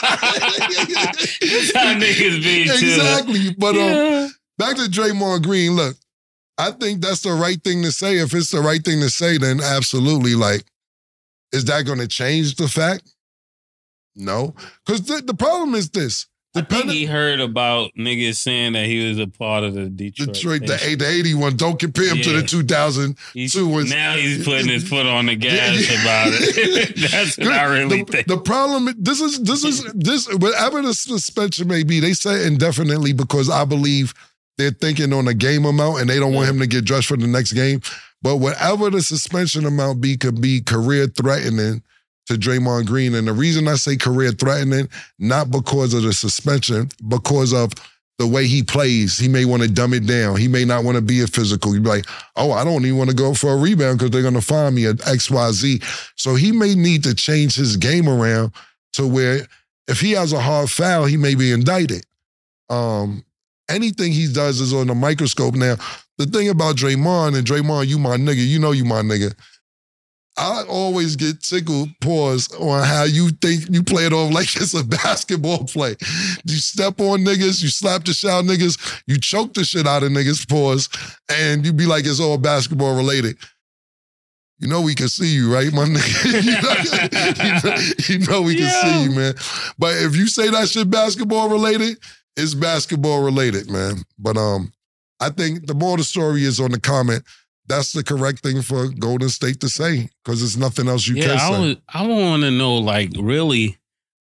[1.74, 3.54] how niggas be exactly.
[3.58, 4.28] But um, Yeah.
[4.58, 5.72] back to Draymond Green.
[5.72, 5.96] Look,
[6.58, 8.18] I think that's the right thing to say.
[8.18, 10.34] If it's the right thing to say, then absolutely.
[10.34, 10.64] Like,
[11.52, 13.12] is that going to change the fact?
[14.14, 16.26] No, because the, the problem is this:
[16.56, 20.32] I think he heard about niggas saying that he was a part of the Detroit.
[20.32, 21.56] Detroit the, eight, the 81.
[21.56, 23.16] don't compare him to the 2000.
[23.34, 26.02] He's, two now he's putting his foot on the gas Yeah.
[26.02, 26.96] about it.
[27.10, 28.26] That's what I really the, think.
[28.26, 33.12] the problem, this is this is this whatever the suspension may be, they say indefinitely
[33.12, 34.14] because I believe
[34.58, 37.16] they're thinking on a game amount and they don't want him to get dressed for
[37.16, 37.80] the next game.
[38.22, 41.82] But whatever the suspension amount be, could be career threatening
[42.26, 43.14] to Draymond Green.
[43.14, 47.72] And the reason I say career threatening, not because of the suspension, because of
[48.18, 49.18] the way he plays.
[49.18, 50.36] He may want to dumb it down.
[50.36, 51.72] He may not want to be a physical.
[51.72, 52.06] He'd be like,
[52.36, 54.74] oh, I don't even want to go for a rebound because they're going to find
[54.74, 55.82] me at XYZ.
[56.16, 58.52] So he may need to change his game around
[58.94, 59.40] to where
[59.86, 62.04] if he has a hard foul, he may be indicted.
[62.70, 63.24] Um,
[63.68, 65.54] anything he does is on the microscope.
[65.54, 65.76] Now,
[66.18, 69.34] the thing about Draymond and Draymond, you my nigga, you know you my nigga.
[70.38, 74.74] I always get tickled, pause, on how you think you play it off like it's
[74.74, 75.96] a basketball play.
[76.44, 80.02] You step on niggas, you slap the shit out niggas, you choke the shit out
[80.02, 80.88] of niggas, pause,
[81.30, 83.36] and you be like it's all basketball related.
[84.58, 86.42] You know we can see you, right, my nigga?
[86.42, 88.82] you, know, you know- you know we can Yeah.
[88.82, 89.34] see you, man.
[89.78, 91.98] But if you say that shit basketball related,
[92.36, 94.02] it's basketball related, man.
[94.18, 94.72] But um,
[95.20, 97.22] I think the more the story is on the comment.
[97.68, 101.22] That's the correct thing for Golden State to say because there's nothing else you yeah,
[101.22, 101.82] can I say.
[101.88, 103.78] I want to know, like, really,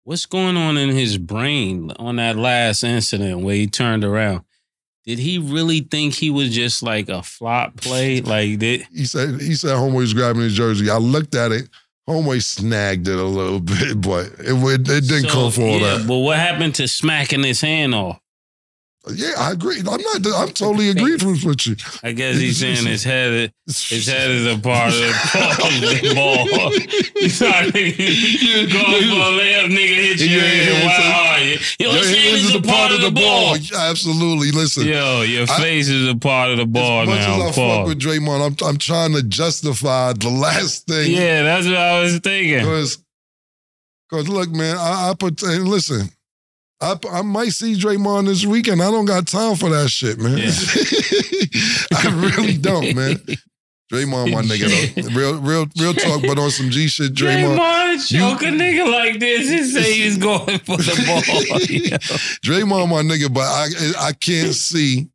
[0.04, 4.42] what's going on in his brain on that last incident where he turned around?
[5.04, 8.20] Did he really think he was just like a flop play?
[8.20, 10.90] Like, did he said he said homeboy was grabbing his jersey.
[10.90, 11.68] I looked at it.
[12.08, 15.98] Homeboy snagged it a little bit, but it it didn't So, come for all yeah,
[15.98, 16.08] that.
[16.08, 18.20] But what happened to smacking his hand off?
[19.14, 19.78] Yeah, I agree.
[19.78, 20.26] I'm not.
[20.34, 21.76] I'm totally agreed with with you.
[22.02, 26.72] I guess he's saying his head, his head is a part of the ball.
[27.22, 30.26] You sorry, you go for a layup, nigga hit you.
[30.26, 31.58] Yeah, Yeah, yeah, Why so- are you?
[31.78, 33.56] Your Your hand hands is a part of the ball.
[33.78, 34.50] Absolutely.
[34.50, 37.46] Listen, Yo, your I- face is a part of the ball as much now.
[37.48, 41.12] as I fuck with Draymond, I'm I'm trying to justify the last thing.
[41.12, 42.58] Yeah, that's what I was thinking.
[42.58, 42.98] Because,
[44.10, 46.08] cause look, man, I, I put and listen.
[46.80, 48.82] I, I might see Draymond this weekend.
[48.82, 50.38] I don't got time for that shit, man.
[51.94, 53.16] I really don't, man.
[53.92, 55.08] Draymond, my nigga, though.
[55.18, 57.56] Real, real, real talk, but on some G shit, Draymond.
[57.56, 61.60] Draymond choke a nigga like this and say he's going for the ball.
[61.60, 61.96] Yo.
[62.42, 65.08] Draymond, my nigga, but I I can't see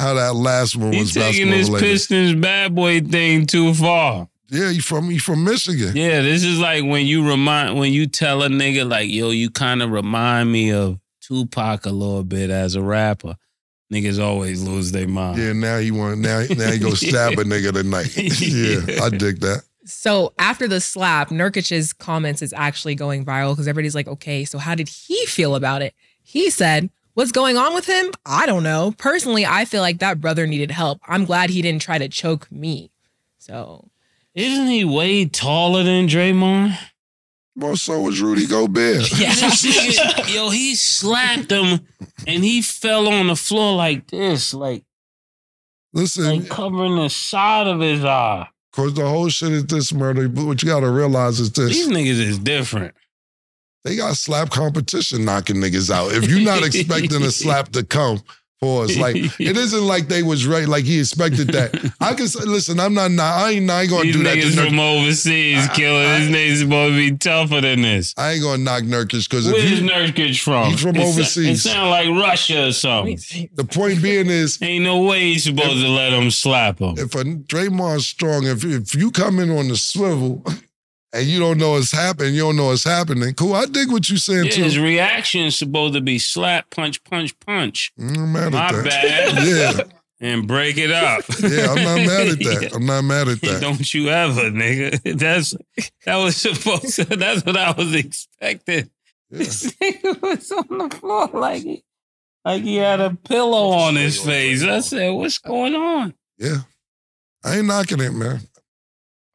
[0.00, 1.70] how that last one was He's taking this.
[1.70, 4.28] Pistons bad boy thing too far.
[4.50, 5.96] Yeah, you from you from Michigan.
[5.96, 9.48] Yeah, this is like when you remind when you tell a nigga like, yo, you
[9.50, 13.36] kind of remind me of Tupac a little bit as a rapper.
[13.92, 15.38] Niggas always lose their mind.
[15.38, 18.16] Yeah, now he want now now he go stab a nigga tonight.
[18.16, 19.62] yeah, I dig that.
[19.84, 24.58] So after the slap, Nurkic's comments is actually going viral because everybody's like, okay, so
[24.58, 25.94] how did he feel about it?
[26.22, 28.12] He said, What's going on with him?
[28.24, 28.94] I don't know.
[28.96, 31.00] Personally, I feel like that brother needed help.
[31.06, 32.92] I'm glad he didn't try to choke me.
[33.38, 33.89] So
[34.34, 36.76] Isn't he way taller than Draymond?
[37.56, 39.10] Well, so was Rudy Gobert.
[39.18, 39.34] yeah.
[40.28, 41.80] Yo, he slapped him
[42.26, 44.84] and he fell on the floor like this, like
[45.92, 48.48] Listen, like covering the side of his eye.
[48.72, 50.28] cause the whole shit is this murder.
[50.28, 52.94] But what you gotta realize is this: These niggas is different.
[53.82, 56.12] they got slap competition knocking niggas out.
[56.12, 58.22] If you're not expecting a slap to come
[58.60, 61.94] for us, like it isn't like they was right, like he expected that.
[62.00, 64.34] I can say, listen, I'm not, I ain't, I ain't gonna These do that.
[64.34, 66.06] These niggas To from overseas I- killing.
[66.06, 68.14] I- This niggas supposed to be tougher than this.
[68.18, 70.70] I ain't gonna knock Nurkic because Where's you, Nurkic from?
[70.72, 71.64] He's from It sa- overseas.
[71.66, 73.18] It sound like Russia or something.
[73.54, 76.96] the point being is, Ain't no way he's supposed to let him slap him.
[76.98, 80.44] if a Draymond's strong, if if you come in on the swivel
[81.12, 83.34] and you don't know what's happening, you don't know what's happening.
[83.34, 87.02] Cool, I dig what you're saying Yeah, his reaction is supposed to be slap, punch,
[87.04, 88.84] punch, punch, I'm mad My at that.
[88.84, 89.46] bad.
[90.20, 91.22] Yeah, and break it up.
[91.40, 92.72] yeah, I'm not mad at that.
[92.74, 93.60] I'm not mad at that.
[93.62, 95.00] Don't you ever, nigga.
[95.18, 95.54] That's
[96.04, 97.04] that was supposed to.
[97.04, 98.90] That's what I was expecting.
[99.30, 99.38] Yeah.
[99.38, 101.82] This nigga was on the floor like he,
[102.44, 104.62] like he had a pillow on his face.
[104.62, 106.58] I said, "What's going on?" yeah,
[107.42, 108.40] I ain't knocking it, man.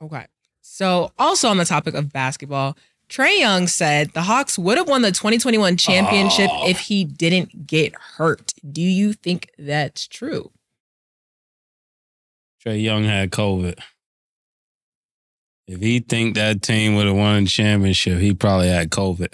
[0.03, 0.27] Okay.
[0.75, 2.75] So, also on the topic of basketball,
[3.07, 6.67] Trae Young said the Hawks would have won the 2021 championship Oh.
[6.67, 8.53] if he didn't get hurt.
[8.69, 10.51] Do you think that's true?
[12.61, 13.79] Trae Young had COVID.
[15.65, 19.33] If he think that team would have won the championship, he probably had COVID.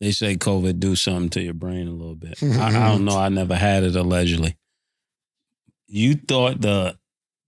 [0.00, 2.42] They say COVID do something to your brain a little bit.
[2.42, 3.18] I, I don't know.
[3.18, 4.56] I never had it allegedly.
[5.88, 6.96] You thought the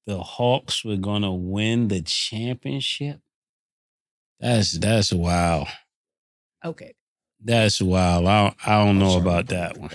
[0.07, 3.21] the Hawks were gonna win the championship?
[4.41, 5.69] That's that's wild.
[6.65, 6.95] Okay.
[7.43, 8.27] That's wild.
[8.27, 9.91] I don't, I don't know about that one.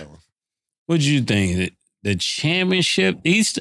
[0.86, 1.56] What do you think?
[1.56, 3.18] The, the championship?
[3.24, 3.60] East?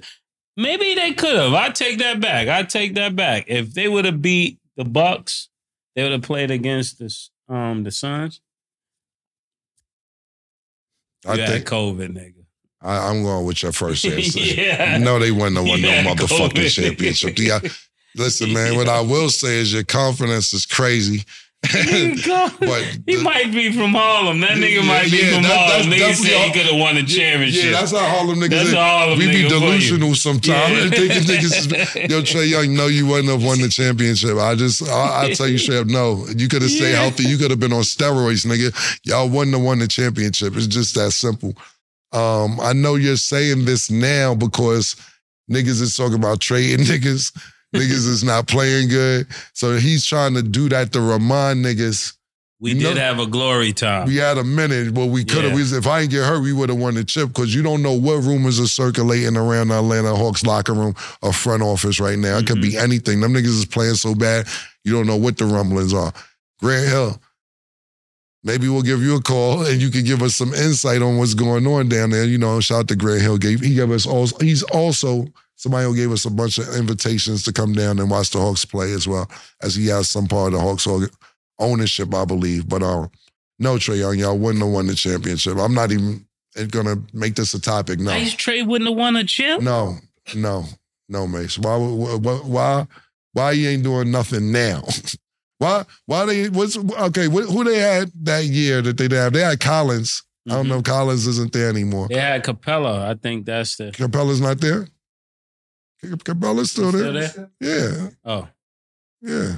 [0.56, 1.54] maybe they could have.
[1.54, 2.48] I take that back.
[2.48, 3.46] I take that back.
[3.48, 5.50] If they would have beat the Bucks,
[5.96, 8.42] they would have played against the um the Suns.
[11.26, 12.39] I You had think COVID, nigga.
[12.82, 14.40] I, I'm going with your first answer.
[14.40, 14.98] yeah.
[14.98, 16.70] Know they wouldn't have won no motherfucking COVID.
[16.84, 17.38] championship.
[17.40, 17.60] Yeah.
[18.16, 21.24] Listen, man, what I will say is your confidence is crazy.
[21.62, 22.16] but he
[23.18, 24.40] the- might be from Harlem.
[24.40, 25.92] That nigga Yeah, might be yeah, from that- Harlem.
[25.92, 27.66] Nigga said he could have won the championship.
[27.66, 28.74] Yeah, that's how Harlem niggas That's.
[28.74, 29.60] Harlem We be nigga for you.
[29.60, 30.48] delusional sometimes.
[30.72, 30.82] Yeah.
[30.84, 34.38] and thinking niggas is, yo, Trae Young, no, you wouldn't have won the championship.
[34.38, 36.26] I just, I, I tell you straight up, no.
[36.36, 37.02] You could have stayed Yeah.
[37.02, 37.24] healthy.
[37.24, 38.72] You could have been on steroids, nigga.
[39.04, 40.56] Y'all wouldn't have won the championship.
[40.56, 41.54] It's just that simple.
[42.12, 44.96] Um, I know you're saying this now because
[45.52, 47.32] niggas is talking about trading niggas.
[47.76, 49.28] niggas is not playing good.
[49.54, 52.14] So he's trying to do that to remind niggas
[52.60, 54.08] We did know- have a glory time.
[54.08, 55.58] we had a minute, but we could have.
[55.58, 55.78] Yeah.
[55.78, 57.94] If I didn't get hurt, we would have won the chip because you don't know
[57.94, 62.38] what rumors are circulating around the Atlanta Hawks locker room or front office right now.
[62.40, 63.22] It could be anything.
[63.22, 64.48] Them niggas is playing so bad,
[64.84, 66.12] you don't know what the rumblings are.
[66.60, 67.22] Grant Hill,
[68.44, 71.34] maybe we'll give you a call and you can give us some insight on what's
[71.34, 72.26] going on down there.
[72.26, 73.38] You know, shout out to Grant Hill.
[73.38, 74.38] Gave he gave us also.
[74.40, 78.32] He's also somebody who gave us a bunch of invitations to come down and watch
[78.32, 79.30] the Hawks play as well,
[79.62, 80.88] as he has some part of the Hawks
[81.60, 82.68] ownership, I believe.
[82.68, 83.10] But um.
[83.62, 85.58] No, Trae Young, y'all wouldn't have won the championship.
[85.58, 86.26] I'm not even
[86.70, 88.00] gonna make this a topic.
[88.00, 89.62] No, Ice Trae wouldn't have won a chip.
[89.62, 89.98] no,
[90.34, 90.64] no,
[91.10, 91.60] no, Mase.
[91.60, 92.88] Why, why, why,
[93.34, 94.84] why you ain't doing nothing now?
[95.60, 96.50] why, why they?
[96.50, 97.28] What's okay?
[97.28, 99.34] Wh- who they had that year that they had?
[99.34, 100.24] They had Collins.
[100.50, 100.70] I don't Mhm.
[100.70, 100.82] know.
[100.82, 102.08] Collins isn't there anymore.
[102.10, 103.08] They had Capela.
[103.08, 103.92] I think that's the.
[103.92, 104.88] Capela's not there.
[106.04, 107.28] Capela's still there.
[107.28, 108.48] Still Yeah, Oh,
[109.22, 109.58] yeah.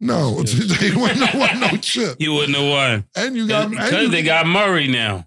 [0.00, 2.16] No, Still- they wouldn't have won no chip.
[2.20, 5.26] you wouldn't have won And you got because they got Murray now.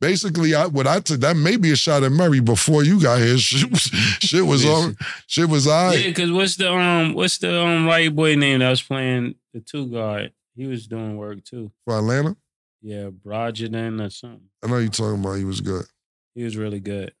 [0.00, 3.18] Basically I, what I took that may be a shot at Murray before you got
[3.20, 3.38] here.
[3.38, 4.96] Shit was, shit was on.
[5.26, 8.70] Shit was all Yeah, because what's the um what's the um white boy name that
[8.70, 10.32] was playing the two guard?
[10.54, 11.70] He was doing work too.
[11.84, 12.36] for Atlanta.
[12.82, 14.48] Yeah, Brogdon or something.
[14.62, 15.34] I know you're talking about.
[15.34, 15.86] He was good.
[16.34, 17.12] He was really good.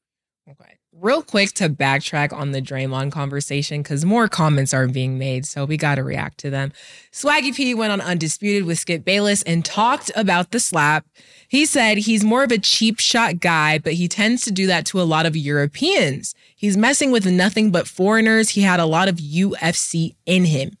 [0.48, 0.78] Okay.
[0.92, 5.64] Real quick to backtrack on the Draymond conversation because more comments are being made, so
[5.64, 6.72] we got to react to them.
[7.12, 11.04] Swaggy P went on Undisputed with Skip Bayless and talked about the slap.
[11.48, 14.86] He said he's more of a cheap shot guy, but he tends to do that
[14.86, 16.34] to a lot of Europeans.
[16.56, 18.50] He's messing with nothing but foreigners.
[18.50, 20.76] He had a lot of UFC in him.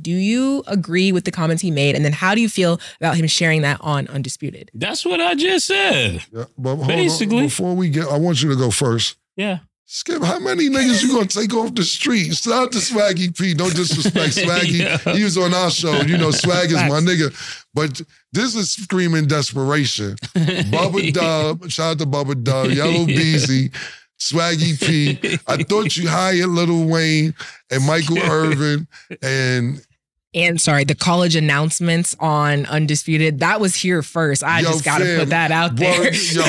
[0.00, 1.94] Do you agree with the comments he made?
[1.96, 4.70] And then how do you feel about him sharing that on Undisputed?
[4.74, 6.24] That's what I just said.
[6.32, 7.38] Yeah, but Basically.
[7.38, 7.44] on.
[7.44, 9.16] Before we get, I want you to go first.
[9.36, 9.60] Yeah.
[9.90, 12.34] Skip, how many niggas you gonna take off the street?
[12.34, 13.54] Shout out to Swaggy P.
[13.54, 14.80] Don't disrespect Swaggy.
[14.80, 15.14] Yeah.
[15.14, 16.02] He was on our show.
[16.02, 17.32] You know, Swag is my nigga.
[17.72, 20.16] But this is screaming desperation.
[20.36, 23.70] Bubba Dub, shout out to Bubba Dub, Yella Beezy,
[24.20, 25.38] Swaggy P.
[25.46, 27.34] I thought you hired Lil Wayne
[27.70, 28.86] and Michael Irvin
[29.22, 29.82] and
[30.34, 34.44] And sorry, the college announcements on Undisputed, that was here first.
[34.44, 35.98] I Yo, just got to fam, put that out there.
[35.98, 36.42] word- yo,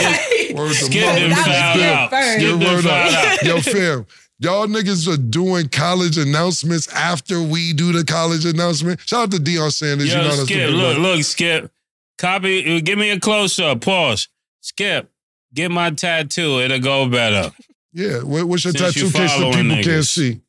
[0.55, 1.19] word to Skip mother.
[1.19, 2.09] them that was out.
[2.09, 2.31] first.
[2.33, 3.25] Skip Your them word foul up.
[3.25, 3.43] out.
[3.43, 4.05] Yo, fam,
[4.39, 8.99] y'all niggas are doing college announcements after we do the college announcement.
[9.01, 10.07] Shout out to Deion Sanders.
[10.09, 11.71] you Yo, know that's Skip, the look, look, Skip.
[12.17, 13.81] Copy, uh, give me a close up.
[13.81, 14.27] Pause.
[14.61, 15.09] Skip,
[15.53, 16.59] get my tattoo.
[16.59, 17.51] It'll go better.
[17.93, 20.41] Yeah, what, what's your Since tattoo you case that people following can't see?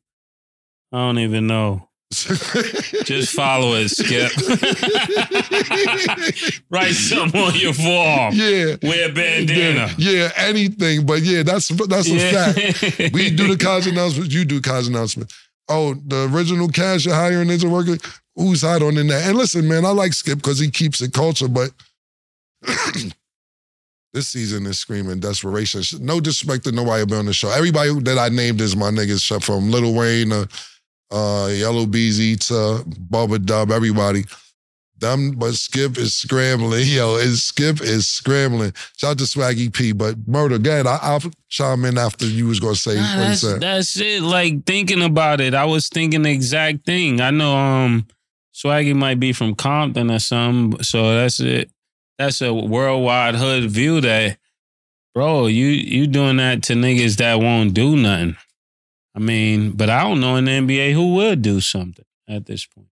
[0.91, 1.87] I don't even know.
[2.11, 4.31] Just follow it, Skip.
[6.69, 8.33] Write something on your forearm.
[8.33, 8.75] yeah.
[8.83, 9.93] Wear a bandana.
[9.97, 11.05] Yeah, yeah, anything.
[11.05, 13.13] But yeah, that's that's a fact.
[13.13, 15.33] We do the college announcements, you do college announcements.
[15.69, 17.97] Oh, the original cash you're hiring is a worker.
[18.35, 19.27] Who's hot on in that?
[19.27, 21.71] And listen, man, I like Skip because he keeps it culture, but
[24.13, 25.81] this season is screaming desperation.
[26.05, 27.49] No disrespect to nobody on the show.
[27.49, 30.47] Everybody that I named is my niggas, shut from Lil Wayne to
[31.11, 34.23] uh, Yella Beezy to Bubba Dub, everybody.
[34.99, 36.83] Them, but Skip is scrambling.
[36.85, 38.71] Yo, is Skip is scrambling.
[38.97, 40.55] Shout out to Swaggy P, but murder.
[40.57, 40.85] Ahead.
[40.85, 43.61] I, I'll chime in after you was gonna say Nah, what you that's, said.
[43.61, 44.21] that's it.
[44.21, 47.19] Like thinking about it, I was thinking the exact thing.
[47.19, 48.05] I know um
[48.53, 51.71] Swaggy might be from Compton or something, so that's it.
[52.19, 54.37] That's a worldwide hood view that,
[55.15, 58.37] bro, you you doing that to niggas that won't do nothing.
[59.15, 62.65] I mean, but I don't know in the NBA who would do something at this
[62.65, 62.87] point.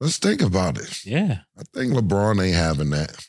[0.00, 1.04] Let's think about it.
[1.04, 1.38] Yeah.
[1.58, 3.26] I think LeBron ain't having that.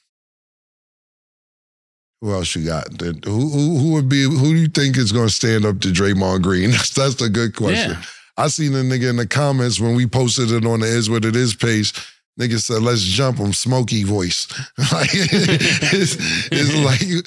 [2.22, 3.00] Who else you got?
[3.00, 4.24] Who who, who would be?
[4.24, 6.72] Who do you think is going to stand up to Draymond Green?
[6.72, 7.92] That's that's a good question.
[7.92, 8.02] Yeah.
[8.38, 11.26] I seen a nigga in the comments when we posted it on the Is What
[11.26, 11.94] It Is page.
[12.40, 14.48] Nigga said, "Let's jump him." Smoky voice.
[14.92, 16.18] like it's,
[16.52, 17.26] it's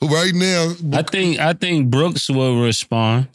[0.02, 0.72] like right now.
[0.92, 3.28] I think I think Brooks will respond,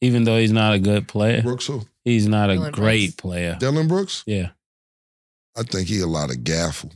[0.00, 1.42] even though he's not a good player.
[1.42, 1.82] Brooks, who?
[2.04, 3.14] He's not a great Brooks.
[3.20, 3.56] player.
[3.58, 4.22] Dillon Brooks.
[4.26, 4.50] Yeah.
[5.56, 6.92] I think he a lot of gaffle.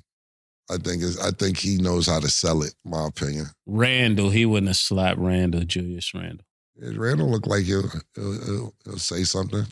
[0.70, 2.74] I think it's, I think he knows how to sell it.
[2.84, 3.46] My opinion.
[3.66, 6.46] Randle, he wouldn't have slapped Randle, Julius Randle.
[6.80, 7.82] Randle look like he'll,
[8.14, 9.66] he'll, he'll, he'll say something.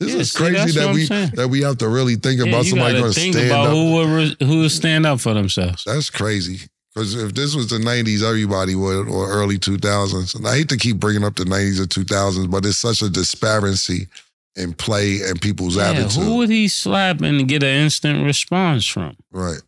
[0.00, 1.06] This Yeah, is see, crazy that's that we
[1.36, 3.66] that we have to really think Yeah, about somebody gotta going to think stand about
[3.68, 3.72] up.
[3.72, 5.82] who would re- who would stand up for themselves.
[5.84, 6.68] That's crazy.
[6.98, 10.34] Because if this was the '90s, everybody would, or early 2000s.
[10.34, 13.08] And I hate to keep bringing up the '90s or 2000s, but it's such a
[13.08, 14.08] disparity
[14.56, 16.24] in play and people's Yeah, attitude.
[16.24, 19.16] who would he slap and get an instant response from?
[19.30, 19.60] Right.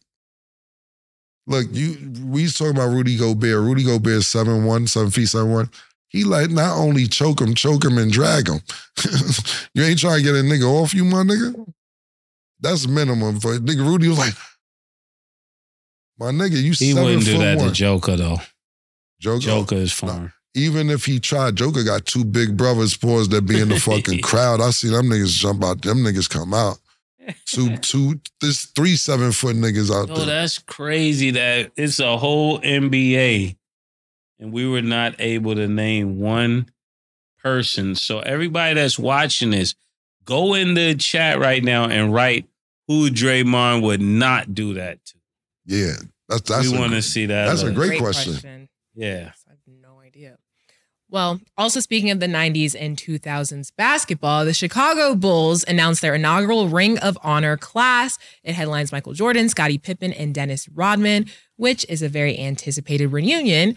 [1.46, 3.60] Look, you we was talking about Rudy Gobert.
[3.62, 5.70] Rudy Gobert is 7'1, 7 feet, 7'1.
[6.08, 8.58] He like not only choke him, choke him and drag him.
[9.74, 11.72] you ain't trying to get a nigga off you, my nigga.
[12.58, 13.86] That's minimum for nigga.
[13.86, 14.34] Rudy was like,
[16.20, 17.68] my nigga, you He wouldn't do that one.
[17.68, 18.38] to Joker though.
[19.20, 20.32] Joker, Joker is fine.
[20.54, 24.20] even if he tried, Joker got two big brothers, pause that be in the fucking
[24.22, 24.60] crowd.
[24.60, 25.82] I see them niggas jump out.
[25.82, 26.78] Them niggas come out.
[27.46, 30.26] Two, two, this three seven foot niggas out Yo, there.
[30.26, 33.56] that's crazy that it's a whole NBA
[34.38, 36.66] and we were not able to name one
[37.42, 37.94] person.
[37.94, 39.74] So everybody that's watching this,
[40.24, 42.46] go in the chat right now and write
[42.88, 45.14] who Draymond would not do that to.
[45.70, 45.92] Yeah,
[46.28, 47.46] that's that's we a- want to see that.
[47.46, 47.76] that's a list.
[47.76, 48.68] great question.
[48.94, 49.30] Yeah.
[49.46, 50.36] I have no idea.
[51.08, 56.68] Well, also speaking of the 90s and 2000s basketball, the Chicago Bulls announced their inaugural
[56.68, 58.18] Ring of Honor class.
[58.44, 63.76] It headlines Michael Jordan, Scottie Pippen, and Dennis Rodman, which is a very anticipated reunion.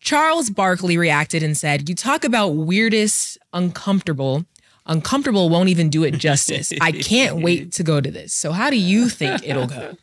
[0.00, 4.44] Charles Barkley reacted and said, You talk about weirdest, uncomfortable.
[4.86, 6.72] Uncomfortable won't even do it justice.
[6.80, 8.32] I can't wait to go to this.
[8.32, 9.96] So, how do you think it'll go?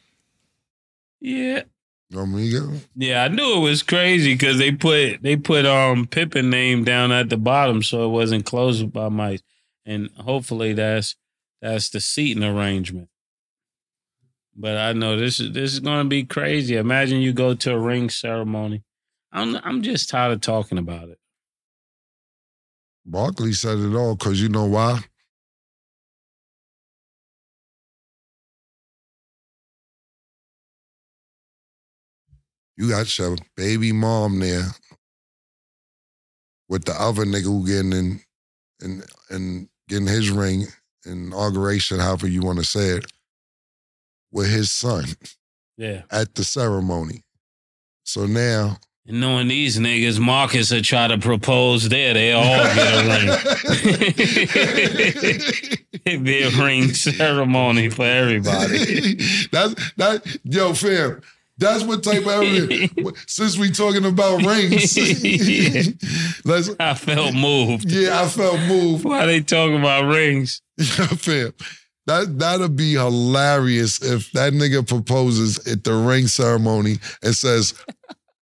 [1.19, 1.63] Yeah.
[2.13, 2.73] Oh.
[2.95, 7.11] Yeah, I knew it was crazy because they put they put um Pippen name down
[7.11, 9.41] at the bottom so it wasn't closed by mice.
[9.85, 11.15] And hopefully that's
[11.61, 13.09] that's the seating arrangement.
[14.55, 16.75] But I know this is this is gonna be crazy.
[16.77, 18.83] Imagine you go to a ring ceremony.
[19.31, 21.19] I'm I'm just tired of talking about it.
[23.05, 25.01] Barkley said it all because you know why?
[32.77, 34.65] You got your baby mom there
[36.67, 38.19] with the other nigga who getting in
[38.81, 40.65] and and getting his ring
[41.05, 43.05] inauguration, however you want to say it,
[44.31, 45.05] with his son
[45.77, 46.01] Yeah.
[46.11, 47.21] at the ceremony.
[48.03, 52.13] So now And knowing these niggas, Marcus will try to propose there.
[52.15, 53.29] They all get a ring.
[56.05, 59.13] It'd be a ring ceremony for everybody.
[59.51, 61.21] that's that yo fam.
[61.57, 64.97] That's what type of since we talking about rings.
[66.45, 67.89] let's I felt moved.
[67.89, 69.05] yeah, I felt moved.
[69.05, 70.61] Why they talking about rings?
[70.77, 71.53] Yeah, fam.
[72.07, 77.73] That that'll be hilarious if that nigga proposes at the ring ceremony and says,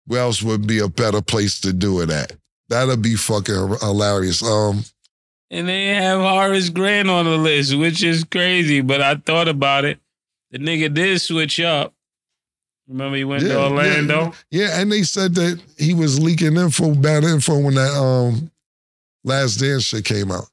[0.07, 2.33] "Where else would be a better place to do it at?"
[2.71, 4.43] That'll be fucking hilarious.
[4.43, 4.85] Um,
[5.51, 8.81] And they have Horace Grant on the list, which is crazy.
[8.81, 10.01] But I thought about it.
[10.51, 11.93] The nigga did switch up.
[12.93, 14.33] Remember he went Yeah, to Orlando?
[14.51, 18.51] yeah, and they said that he was leaking info, bad info when that um
[19.25, 20.45] last dance shit came out.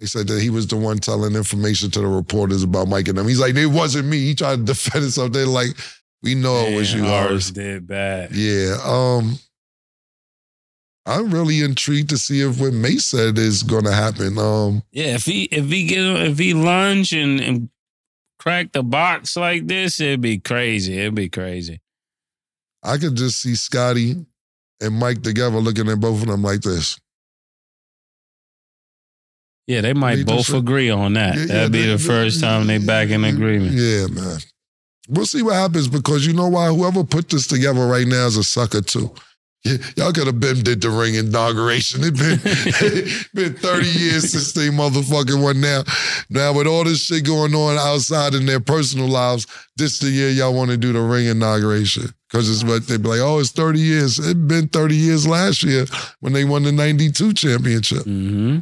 [0.00, 3.16] They said that he was the one telling information to the reporters about Mike and
[3.16, 3.28] them.
[3.28, 4.18] He's like, it wasn't me.
[4.18, 5.32] He tried to defend himself.
[5.32, 5.76] They're like,
[6.22, 7.50] we know it was you, Horace Horace.
[7.50, 8.32] did bad.
[8.34, 8.76] Yeah.
[8.84, 9.38] Um
[11.06, 14.38] I'm really intrigued to see if what May said is gonna happen.
[14.38, 17.68] Um Yeah, if he if he get if he lunge and, and
[18.44, 20.98] crack the box like this, it'd be crazy.
[20.98, 21.80] It'd be crazy.
[22.82, 24.16] I could just see Scottie
[24.82, 26.98] and Mike together looking at both of them like this.
[29.66, 31.36] Yeah, they might They both agree on that.
[31.36, 33.72] Yeah, yeah, That'd be they- the first time they back in agreement.
[33.72, 34.38] Yeah, man.
[35.08, 36.68] We'll see what happens because you know why?
[36.68, 39.14] Whoever put this together right now is a sucker too.
[39.64, 42.00] Y- Y'all could have been did the ring inauguration.
[42.04, 42.38] It been
[43.34, 45.82] been 30 years since they motherfucking one now.
[46.28, 49.46] Now with all this shit going on outside in their personal lives,
[49.76, 52.08] this the year y'all want to do the ring inauguration.
[52.30, 54.18] Cause it's what they be like, oh, it's 30 years.
[54.18, 55.86] It been 30 years last year
[56.20, 58.02] when they won the 92 championship.
[58.04, 58.58] hmm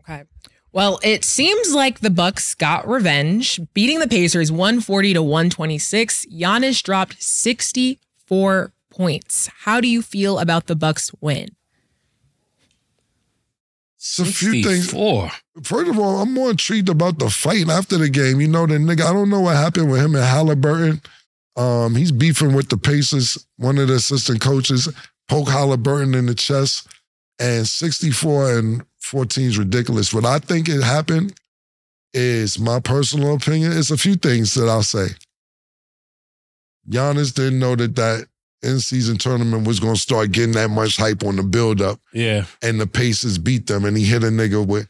[0.00, 0.24] Okay.
[0.72, 6.26] Well, it seems like the Bucks got revenge, beating the Pacers 140 to 126.
[6.26, 9.48] Giannis dropped 64 points.
[9.60, 11.48] How do you feel about the Bucks win?
[13.96, 14.90] It's a few things.
[14.90, 15.30] 64.
[15.62, 18.40] First of all, I'm more intrigued about the fight after the game.
[18.40, 21.00] You know, the nigga, I don't know what happened with him and Halliburton.
[21.56, 23.46] Um, he's beefing with the Pacers.
[23.56, 24.88] One of the assistant coaches
[25.28, 26.86] poke Halliburton in the chest,
[27.38, 30.12] and 64 and 14 is ridiculous.
[30.12, 31.34] What I think it happened
[32.12, 33.72] is my personal opinion.
[33.72, 35.08] It's a few things that I'll say.
[36.88, 38.26] Giannis didn't know that that
[38.64, 42.80] in-season tournament was going to start getting that much hype on the build-up, Yeah, and
[42.80, 44.88] the Pacers beat them, and he hit a nigga with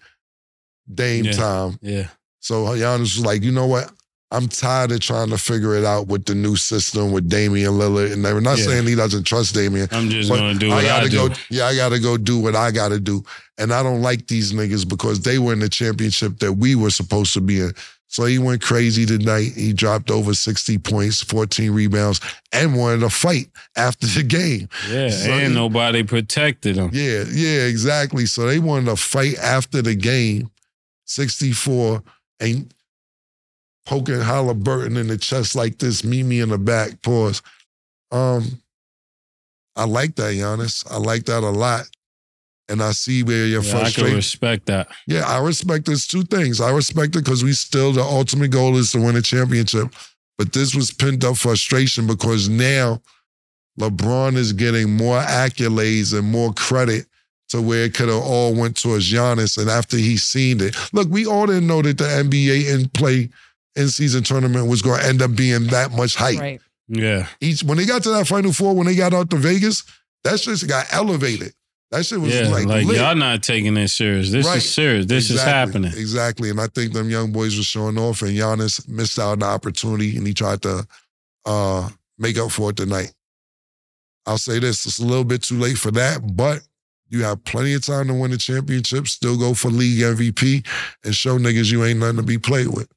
[0.92, 1.32] Dame Yeah.
[1.32, 1.78] time.
[1.82, 2.08] yeah.
[2.40, 3.90] So Giannis was like, you know what?
[4.30, 8.12] I'm tired of trying to figure it out with the new system with Damian Lillard.
[8.12, 8.64] And they're not Yeah.
[8.64, 9.88] saying he doesn't trust Damian.
[9.92, 11.28] I'm just gonna do I what I, gotta do.
[11.28, 11.34] go.
[11.50, 13.24] Yeah, I gotta go do what I gotta do.
[13.58, 16.90] And I don't like these niggas because they were in the championship that we were
[16.90, 17.72] supposed to be in.
[18.14, 19.54] So he went crazy tonight.
[19.56, 22.20] He dropped over 60 points, 14 rebounds,
[22.52, 24.68] and wanted to fight after the game.
[24.88, 26.90] Yeah, So and he- nobody protected him.
[26.92, 28.26] Yeah, yeah, exactly.
[28.26, 30.48] So they wanted to fight after the game.
[31.06, 32.04] 64
[32.40, 32.72] ain't
[33.84, 37.42] poking Halliburton in the chest like this, meet me in the back, pause.
[38.12, 38.62] Um,
[39.74, 40.88] I like that, Giannis.
[40.88, 41.86] I like that a lot.
[42.68, 44.88] And I see where your Yeah, I can respect that.
[45.06, 46.60] Yeah, I respect this two things.
[46.60, 49.94] I respect it because we still the ultimate goal is to win a championship.
[50.38, 53.02] But this was pent up frustration because now
[53.78, 57.06] LeBron is getting more accolades and more credit
[57.48, 59.58] to where it could have all went towards Giannis.
[59.58, 63.28] And after he seen it, look, we all didn't know that the NBA in play
[63.76, 66.38] in season tournament was going to end up being that much hype.
[66.38, 66.60] Right.
[66.88, 69.84] Yeah, Each when they got to that Final Four, when they got out to Vegas,
[70.22, 71.54] that shit got elevated.
[71.94, 72.48] That shit was yeah.
[72.48, 72.96] like, Like, lit.
[72.98, 74.32] y'all not taking this serious.
[74.32, 74.56] This Right.
[74.58, 75.06] is serious.
[75.06, 75.92] This is happening.
[75.96, 76.50] Exactly.
[76.50, 79.46] And I think them young boys were showing off, and Giannis missed out on the
[79.46, 80.86] opportunity, and he tried to
[81.44, 81.88] uh,
[82.18, 83.12] make up for it tonight.
[84.26, 86.62] I'll say this: it's a little bit too late for that, but
[87.10, 89.06] you have plenty of time to win the championship.
[89.06, 90.66] Still go for league MVP
[91.04, 92.88] and show niggas you ain't nothing to be played with.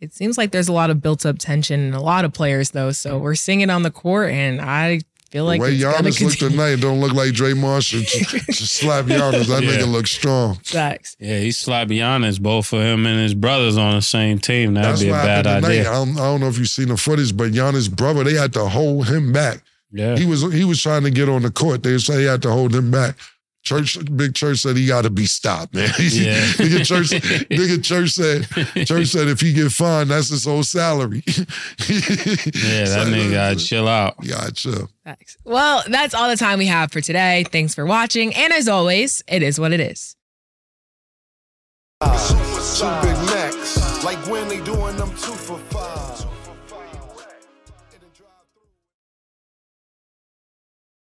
[0.00, 2.70] It seems like there's a lot of built up tension in a lot of players,
[2.70, 2.92] though.
[2.92, 5.00] So we're seeing it on the court, and I
[5.30, 8.00] feel like the way it's gonna Giannis looked tonight, don't look like Dre Marshall.
[8.00, 9.46] Just, just slap Giannis.
[9.46, 9.70] That Yeah.
[9.70, 10.56] nigga look strong.
[10.64, 11.16] Facts.
[11.20, 14.74] Yeah, he slapped Giannis, both of him and his brothers on the same team.
[14.74, 15.90] That'd That's be a bad idea.
[15.90, 18.52] I don't, I don't know if you've seen the footage, but Giannis' brother, they had
[18.54, 19.62] to hold him back.
[19.92, 20.16] Yeah.
[20.16, 21.82] He was he was trying to get on the court.
[21.82, 23.16] They say he had to hold him back.
[23.68, 25.90] Church, Big Church said he got to be stopped, man.
[25.98, 26.40] Yeah.
[26.56, 27.08] nigga, Church,
[27.50, 31.22] nigga Church said, Church said if he get fined, that's his whole salary.
[31.88, 34.16] Yeah, that nigga gotta chill out.
[34.22, 34.88] Yeah, chill.
[35.04, 35.36] Thanks.
[35.44, 37.44] Well, that's all the time we have for today.
[37.50, 38.34] Thanks for watching.
[38.34, 40.16] And as always, it is what it is.
[42.02, 42.06] Two
[43.02, 45.37] Big Macs, like when they doing them two for five.